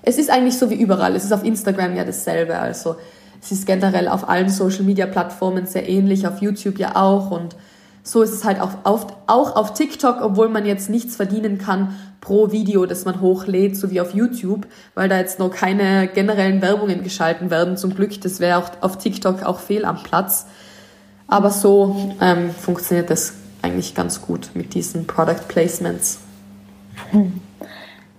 [0.02, 1.14] Es ist eigentlich so wie überall.
[1.14, 2.58] Es ist auf Instagram ja dasselbe.
[2.58, 2.96] Also
[3.42, 7.58] es ist generell auf allen Social Media Plattformen sehr ähnlich, auf YouTube ja auch und
[8.04, 11.96] so ist es halt auch auf, auch auf TikTok, obwohl man jetzt nichts verdienen kann
[12.22, 16.62] pro Video, das man hochlädt, so wie auf YouTube, weil da jetzt noch keine generellen
[16.62, 17.76] Werbungen geschalten werden.
[17.76, 20.46] Zum Glück, das wäre auch auf TikTok auch fehl am Platz.
[21.32, 26.20] Aber so ähm, funktioniert das eigentlich ganz gut mit diesen Product Placements.
[27.12, 27.40] Hm.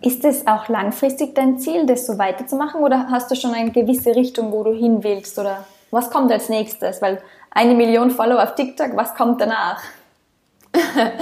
[0.01, 4.17] Ist es auch langfristig dein Ziel, das so weiterzumachen oder hast du schon eine gewisse
[4.17, 7.03] Richtung, wo du hin willst oder was kommt als nächstes?
[7.03, 9.83] Weil eine Million Follower auf TikTok, was kommt danach?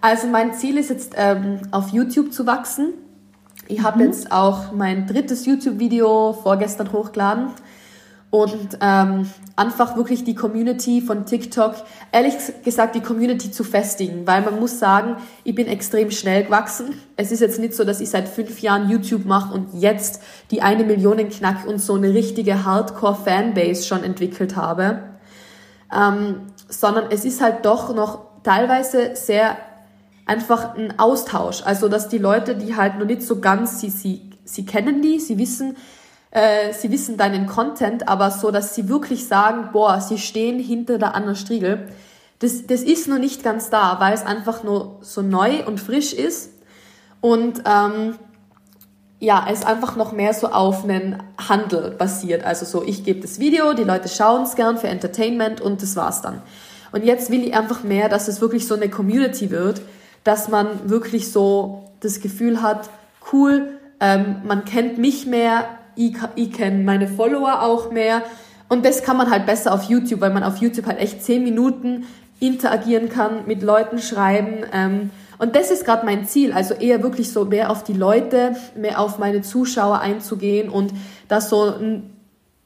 [0.00, 2.94] also mein Ziel ist jetzt ähm, auf YouTube zu wachsen.
[3.68, 4.06] Ich habe mhm.
[4.06, 7.50] jetzt auch mein drittes YouTube-Video vorgestern hochgeladen
[8.36, 11.74] und ähm, einfach wirklich die Community von TikTok,
[12.12, 17.00] ehrlich gesagt die Community zu festigen, weil man muss sagen, ich bin extrem schnell gewachsen.
[17.16, 20.20] Es ist jetzt nicht so, dass ich seit fünf Jahren YouTube mache und jetzt
[20.50, 25.04] die eine Million knack und so eine richtige Hardcore-Fanbase schon entwickelt habe,
[25.90, 29.56] ähm, sondern es ist halt doch noch teilweise sehr
[30.26, 31.62] einfach ein Austausch.
[31.64, 35.20] Also dass die Leute, die halt noch nicht so ganz, sie, sie, sie kennen die,
[35.20, 35.74] sie wissen,
[36.36, 40.98] äh, sie wissen deinen Content, aber so, dass sie wirklich sagen, boah, sie stehen hinter
[40.98, 41.88] der Anna Striegel.
[42.40, 46.12] Das, das ist noch nicht ganz da, weil es einfach nur so neu und frisch
[46.12, 46.50] ist.
[47.22, 48.16] Und ähm,
[49.18, 52.44] ja, es einfach noch mehr so auf einen Handel basiert.
[52.44, 55.96] Also so, ich gebe das Video, die Leute schauen es gern für Entertainment und das
[55.96, 56.42] war's dann.
[56.92, 59.80] Und jetzt will ich einfach mehr, dass es wirklich so eine Community wird,
[60.22, 62.90] dass man wirklich so das Gefühl hat,
[63.32, 65.66] cool, ähm, man kennt mich mehr,
[65.96, 68.22] ich, ich kenne meine Follower auch mehr.
[68.68, 71.42] Und das kann man halt besser auf YouTube, weil man auf YouTube halt echt zehn
[71.42, 72.04] Minuten
[72.40, 74.64] interagieren kann, mit Leuten schreiben.
[74.72, 78.56] Ähm, und das ist gerade mein Ziel, also eher wirklich so mehr auf die Leute,
[78.74, 80.92] mehr auf meine Zuschauer einzugehen und
[81.28, 82.10] das so ein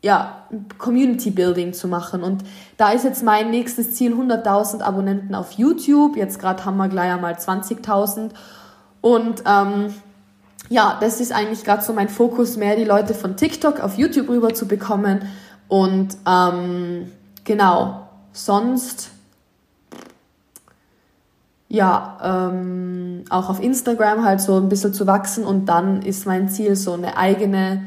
[0.02, 0.46] ja,
[0.78, 2.22] Community Building zu machen.
[2.22, 2.42] Und
[2.76, 6.16] da ist jetzt mein nächstes Ziel 100.000 Abonnenten auf YouTube.
[6.16, 8.30] Jetzt gerade haben wir gleich einmal 20.000.
[9.02, 9.92] Und ähm,
[10.70, 14.28] ja, das ist eigentlich gerade so mein Fokus, mehr die Leute von TikTok auf YouTube
[14.28, 15.28] rüber zu bekommen.
[15.68, 17.10] Und ähm,
[17.44, 19.10] genau, sonst
[21.68, 26.48] ja, ähm, auch auf Instagram halt so ein bisschen zu wachsen und dann ist mein
[26.48, 27.84] Ziel, so eine eigene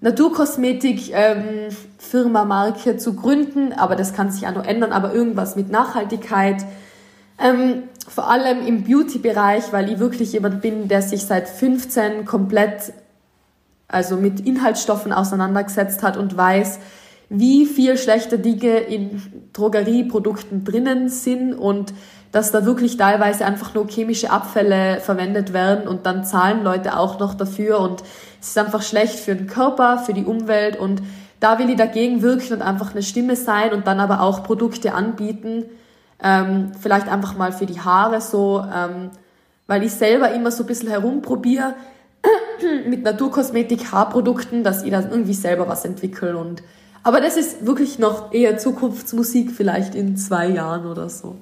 [0.00, 5.70] Naturkosmetik-Firma, ähm, Marke zu gründen, aber das kann sich auch noch ändern, aber irgendwas mit
[5.70, 6.64] Nachhaltigkeit.
[7.40, 12.92] Ähm, vor allem im Beauty-Bereich, weil ich wirklich jemand bin, der sich seit 15 komplett
[13.88, 16.78] also mit Inhaltsstoffen auseinandergesetzt hat und weiß,
[17.28, 19.22] wie viel schlechte Dinge in
[19.52, 21.92] Drogerieprodukten drinnen sind und
[22.32, 27.18] dass da wirklich teilweise einfach nur chemische Abfälle verwendet werden und dann zahlen Leute auch
[27.18, 28.02] noch dafür und
[28.40, 31.02] es ist einfach schlecht für den Körper, für die Umwelt und
[31.40, 34.92] da will ich dagegen wirken und einfach eine Stimme sein und dann aber auch Produkte
[34.92, 35.64] anbieten,
[36.22, 39.10] ähm, vielleicht einfach mal für die Haare so, ähm,
[39.66, 41.74] weil ich selber immer so ein bisschen herumprobiere
[42.86, 46.62] mit Naturkosmetik, Haarprodukten, dass ich da irgendwie selber was entwickle und
[47.02, 51.36] aber das ist wirklich noch eher Zukunftsmusik, vielleicht in zwei Jahren oder so.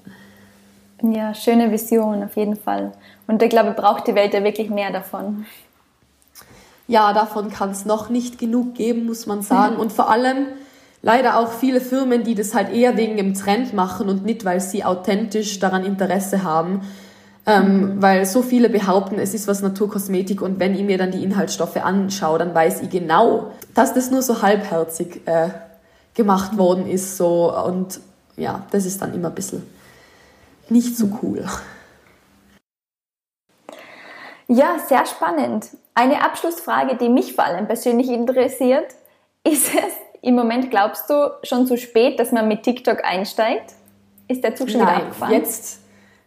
[1.03, 2.93] Ja, schöne Vision auf jeden Fall.
[3.27, 5.47] Und ich glaube, braucht die Welt ja wirklich mehr davon.
[6.87, 9.77] Ja, davon kann es noch nicht genug geben, muss man sagen.
[9.79, 10.47] Und vor allem
[11.03, 14.61] leider auch viele Firmen, die das halt eher wegen dem Trend machen und nicht, weil
[14.61, 16.83] sie authentisch daran Interesse haben.
[17.47, 17.97] Ähm.
[18.01, 21.77] Weil so viele behaupten, es ist was Naturkosmetik und wenn ich mir dann die Inhaltsstoffe
[21.77, 25.49] anschaue, dann weiß ich genau, dass das nur so halbherzig äh,
[26.15, 27.17] gemacht worden ist.
[27.17, 27.55] So.
[27.65, 28.01] Und
[28.37, 29.63] ja, das ist dann immer ein bisschen
[30.69, 31.45] nicht so cool.
[34.47, 35.69] Ja, sehr spannend.
[35.95, 38.95] Eine Abschlussfrage, die mich vor allem persönlich interessiert,
[39.45, 43.75] ist es im Moment, glaubst du, schon zu spät, dass man mit TikTok einsteigt?
[44.27, 45.33] Ist der Zug schon nein, wieder abgefahren?
[45.33, 45.81] Jetzt,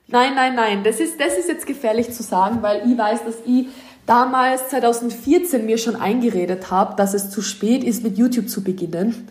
[0.07, 0.83] nein, nein, nein.
[0.83, 3.67] Das ist, das ist jetzt gefährlich zu sagen, weil ich weiß, dass ich
[4.05, 9.27] damals 2014 mir schon eingeredet habe, dass es zu spät ist, mit YouTube zu beginnen.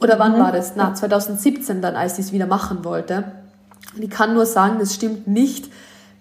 [0.00, 0.40] Oder wann mhm.
[0.40, 0.74] war das?
[0.76, 3.32] Na, 2017 dann, als ich es wieder machen wollte.
[3.94, 5.70] Und ich kann nur sagen, das stimmt nicht.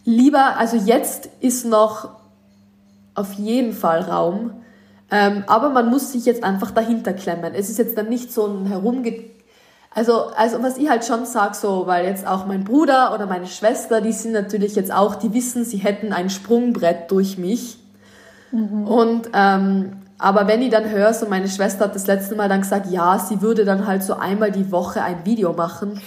[0.04, 2.10] Lieber, also jetzt ist noch
[3.14, 4.52] auf jeden Fall Raum,
[5.12, 7.54] ähm, aber man muss sich jetzt einfach dahinter klemmen.
[7.54, 9.26] Es ist jetzt dann nicht so ein Herumge...
[9.94, 13.48] Also, also was ich halt schon sag, so, weil jetzt auch mein Bruder oder meine
[13.48, 17.80] Schwester, die sind natürlich jetzt auch, die wissen, sie hätten ein Sprungbrett durch mich.
[18.52, 18.88] Mhm.
[18.88, 22.62] Und ähm, aber wenn ich dann höre, so meine Schwester hat das letzte Mal dann
[22.62, 26.00] gesagt, ja, sie würde dann halt so einmal die Woche ein Video machen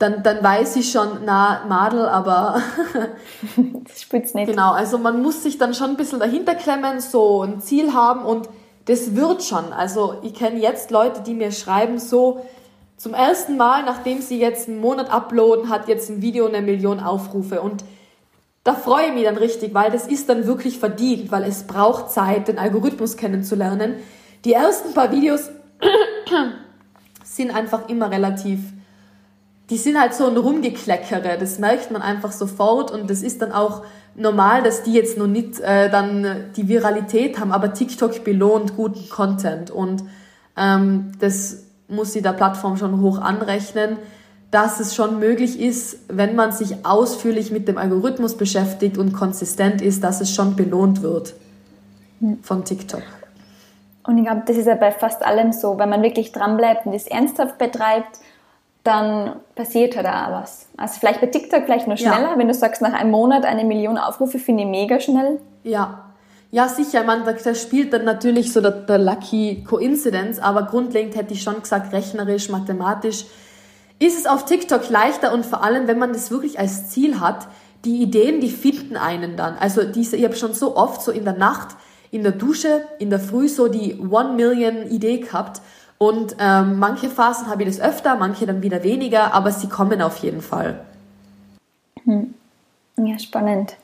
[0.00, 2.62] dann, dann weiß ich schon, na, Madel, aber
[3.86, 4.48] das spitzt nicht.
[4.48, 8.24] Genau, also man muss sich dann schon ein bisschen dahinter klemmen, so ein Ziel haben
[8.24, 8.48] und
[8.86, 9.74] das wird schon.
[9.74, 12.46] Also ich kenne jetzt Leute, die mir schreiben, so
[12.96, 16.98] zum ersten Mal, nachdem sie jetzt einen Monat uploaden, hat jetzt ein Video eine Million
[16.98, 17.84] Aufrufe und
[18.64, 22.10] da freue ich mich dann richtig, weil das ist dann wirklich verdient, weil es braucht
[22.10, 23.96] Zeit, den Algorithmus kennenzulernen.
[24.46, 25.50] Die ersten paar Videos
[27.22, 28.60] sind einfach immer relativ
[29.70, 33.52] die sind halt so ein Rumgekleckere, das merkt man einfach sofort und das ist dann
[33.52, 33.84] auch
[34.16, 39.08] normal, dass die jetzt noch nicht äh, dann die Viralität haben, aber TikTok belohnt guten
[39.08, 40.02] Content und
[40.56, 43.96] ähm, das muss sie der Plattform schon hoch anrechnen,
[44.50, 49.80] dass es schon möglich ist, wenn man sich ausführlich mit dem Algorithmus beschäftigt und konsistent
[49.80, 51.34] ist, dass es schon belohnt wird
[52.42, 53.02] von TikTok.
[54.02, 56.94] Und ich glaube, das ist ja bei fast allem so, wenn man wirklich dranbleibt und
[56.94, 58.18] es ernsthaft betreibt,
[58.84, 60.68] dann passiert halt auch was.
[60.76, 62.38] Also vielleicht bei TikTok vielleicht nur schneller, ja.
[62.38, 65.40] wenn du sagst, nach einem Monat eine Million Aufrufe, finde ich mega schnell.
[65.64, 66.06] Ja.
[66.52, 71.34] Ja, sicher, man, da spielt dann natürlich so der, der Lucky Coincidence, aber grundlegend hätte
[71.34, 73.24] ich schon gesagt, rechnerisch, mathematisch
[74.00, 77.46] ist es auf TikTok leichter und vor allem, wenn man das wirklich als Ziel hat,
[77.84, 79.56] die Ideen, die finden einen dann.
[79.58, 81.76] Also diese, ich habe schon so oft so in der Nacht,
[82.10, 85.60] in der Dusche, in der Früh so die One Million Idee gehabt
[86.02, 90.00] und ähm, manche Phasen habe ich das öfter, manche dann wieder weniger, aber sie kommen
[90.00, 90.80] auf jeden Fall.
[92.04, 92.32] Hm.
[92.96, 93.76] Ja, spannend.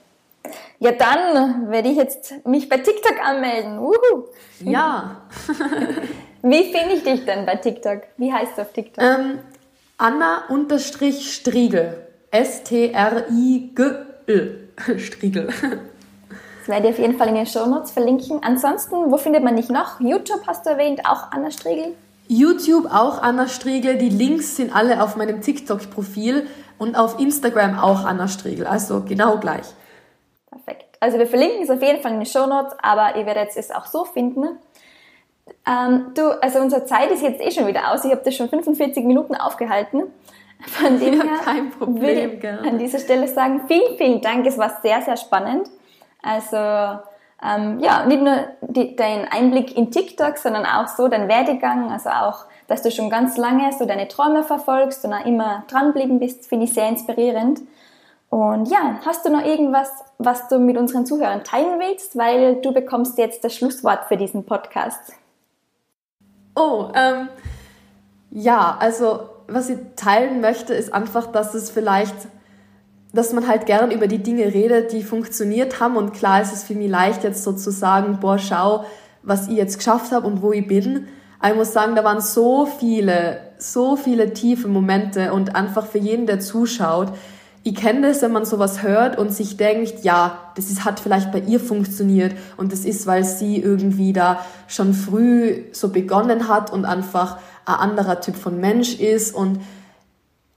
[0.79, 3.79] Ja, dann werde ich jetzt mich bei TikTok anmelden.
[3.79, 4.25] Uhu.
[4.61, 5.17] Ja.
[6.43, 8.05] Wie finde ich dich denn bei TikTok?
[8.17, 9.05] Wie heißt du auf TikTok?
[9.05, 9.41] Ähm,
[9.99, 12.07] Anna-Striegel.
[12.31, 13.09] S-T-R-I-G-L.
[14.99, 15.49] Striegel.
[15.49, 18.43] Das werde ich auf jeden Fall in den Show Notes verlinken.
[18.43, 20.01] Ansonsten, wo findet man dich noch?
[20.01, 21.95] YouTube hast du erwähnt, auch Anna Striegel.
[22.29, 23.99] YouTube auch Anna Striegel.
[23.99, 26.47] Die Links sind alle auf meinem TikTok-Profil
[26.79, 28.67] und auf Instagram auch Anna Striegel.
[28.67, 29.67] Also genau gleich.
[30.51, 30.85] Perfekt.
[31.01, 33.71] Also wir verlinken es auf jeden Fall in den Show Notes, aber ihr werdet es
[33.71, 34.59] auch so finden.
[35.67, 38.05] Ähm, du, also unsere Zeit ist jetzt eh schon wieder aus.
[38.05, 40.05] Ich habe das schon 45 Minuten aufgehalten.
[40.67, 44.47] Von dem ja, her kein Problem, würde ich an dieser Stelle sagen, vielen, vielen Dank.
[44.47, 45.69] Es war sehr, sehr spannend.
[46.23, 46.57] Also
[47.43, 52.09] ähm, ja, nicht nur die, dein Einblick in TikTok, sondern auch so dein Werdegang, also
[52.11, 56.47] auch, dass du schon ganz lange so deine Träume verfolgst und auch immer dranbleiben bist,
[56.47, 57.61] finde ich sehr inspirierend.
[58.29, 62.19] Und ja, hast du noch irgendwas, was du mit unseren Zuhörern teilen willst?
[62.19, 65.13] Weil du bekommst jetzt das Schlusswort für diesen Podcast.
[66.55, 67.29] Oh, ähm,
[68.31, 72.15] ja, also was ich teilen möchte, ist einfach, dass es vielleicht,
[73.17, 75.97] dass man halt gern über die Dinge redet, die funktioniert haben.
[75.97, 78.85] Und klar ist es für mich leicht, jetzt so zu sagen, boah, schau,
[79.23, 81.09] was ich jetzt geschafft habe und wo ich bin.
[81.41, 85.99] Aber ich muss sagen, da waren so viele, so viele tiefe Momente und einfach für
[85.99, 87.13] jeden, der zuschaut,
[87.67, 91.33] ich kenne das, wenn man sowas hört und sich denkt, ja, das ist, hat vielleicht
[91.33, 96.73] bei ihr funktioniert und das ist, weil sie irgendwie da schon früh so begonnen hat
[96.73, 99.59] und einfach ein anderer Typ von Mensch ist und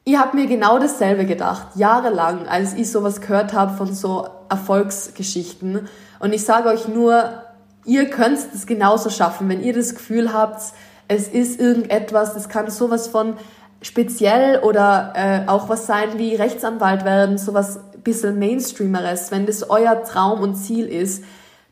[0.10, 5.88] ich habe mir genau dasselbe gedacht, jahrelang, als ich sowas gehört habe von so Erfolgsgeschichten.
[6.20, 7.44] Und ich sage euch nur,
[7.86, 10.62] ihr könnt es genauso schaffen, wenn ihr das Gefühl habt,
[11.08, 13.36] es ist irgendetwas, das kann sowas von
[13.82, 20.04] speziell oder äh, auch was sein wie Rechtsanwalt werden, sowas bisschen Mainstreameres, wenn das euer
[20.04, 21.24] Traum und Ziel ist,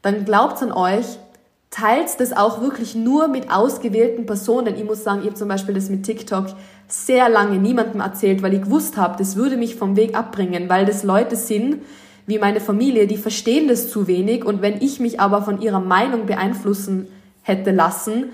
[0.01, 1.05] dann glaubt an euch,
[1.70, 4.76] teilt das auch wirklich nur mit ausgewählten Personen.
[4.76, 6.47] Ich muss sagen, ich habe zum Beispiel das mit TikTok
[6.88, 10.86] sehr lange niemandem erzählt, weil ich gewusst habe, das würde mich vom Weg abbringen, weil
[10.86, 11.82] das Leute sind,
[12.26, 15.80] wie meine Familie, die verstehen das zu wenig und wenn ich mich aber von ihrer
[15.80, 17.07] Meinung beeinflussen
[17.41, 18.26] hätte lassen,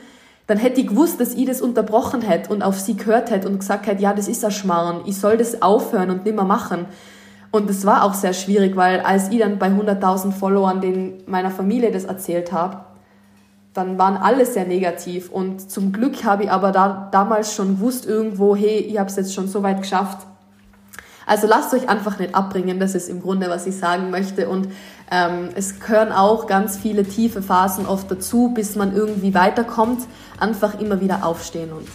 [0.48, 3.60] dann hätte ich gewusst, dass ich das unterbrochen hätte und auf sie gehört hätte und
[3.60, 6.86] gesagt hätte, ja, das ist ein Schmarrn, ich soll das aufhören und nimmer machen.
[7.52, 11.52] Und das war auch sehr schwierig, weil als ich dann bei 100.000 Followern den meiner
[11.52, 12.78] Familie das erzählt habe,
[13.74, 15.30] dann waren alle sehr negativ.
[15.30, 19.16] Und zum Glück habe ich aber da, damals schon gewusst irgendwo, hey, ich habe es
[19.16, 20.28] jetzt schon so weit geschafft.
[21.26, 24.50] Also lasst euch einfach nicht abbringen, das ist im Grunde, was ich sagen möchte.
[24.50, 24.68] Und
[25.10, 30.02] ähm, es gehören auch ganz viele tiefe Phasen oft dazu, bis man irgendwie weiterkommt.
[30.40, 31.88] Einfach immer wieder aufstehen und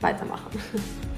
[0.00, 0.50] weitermachen.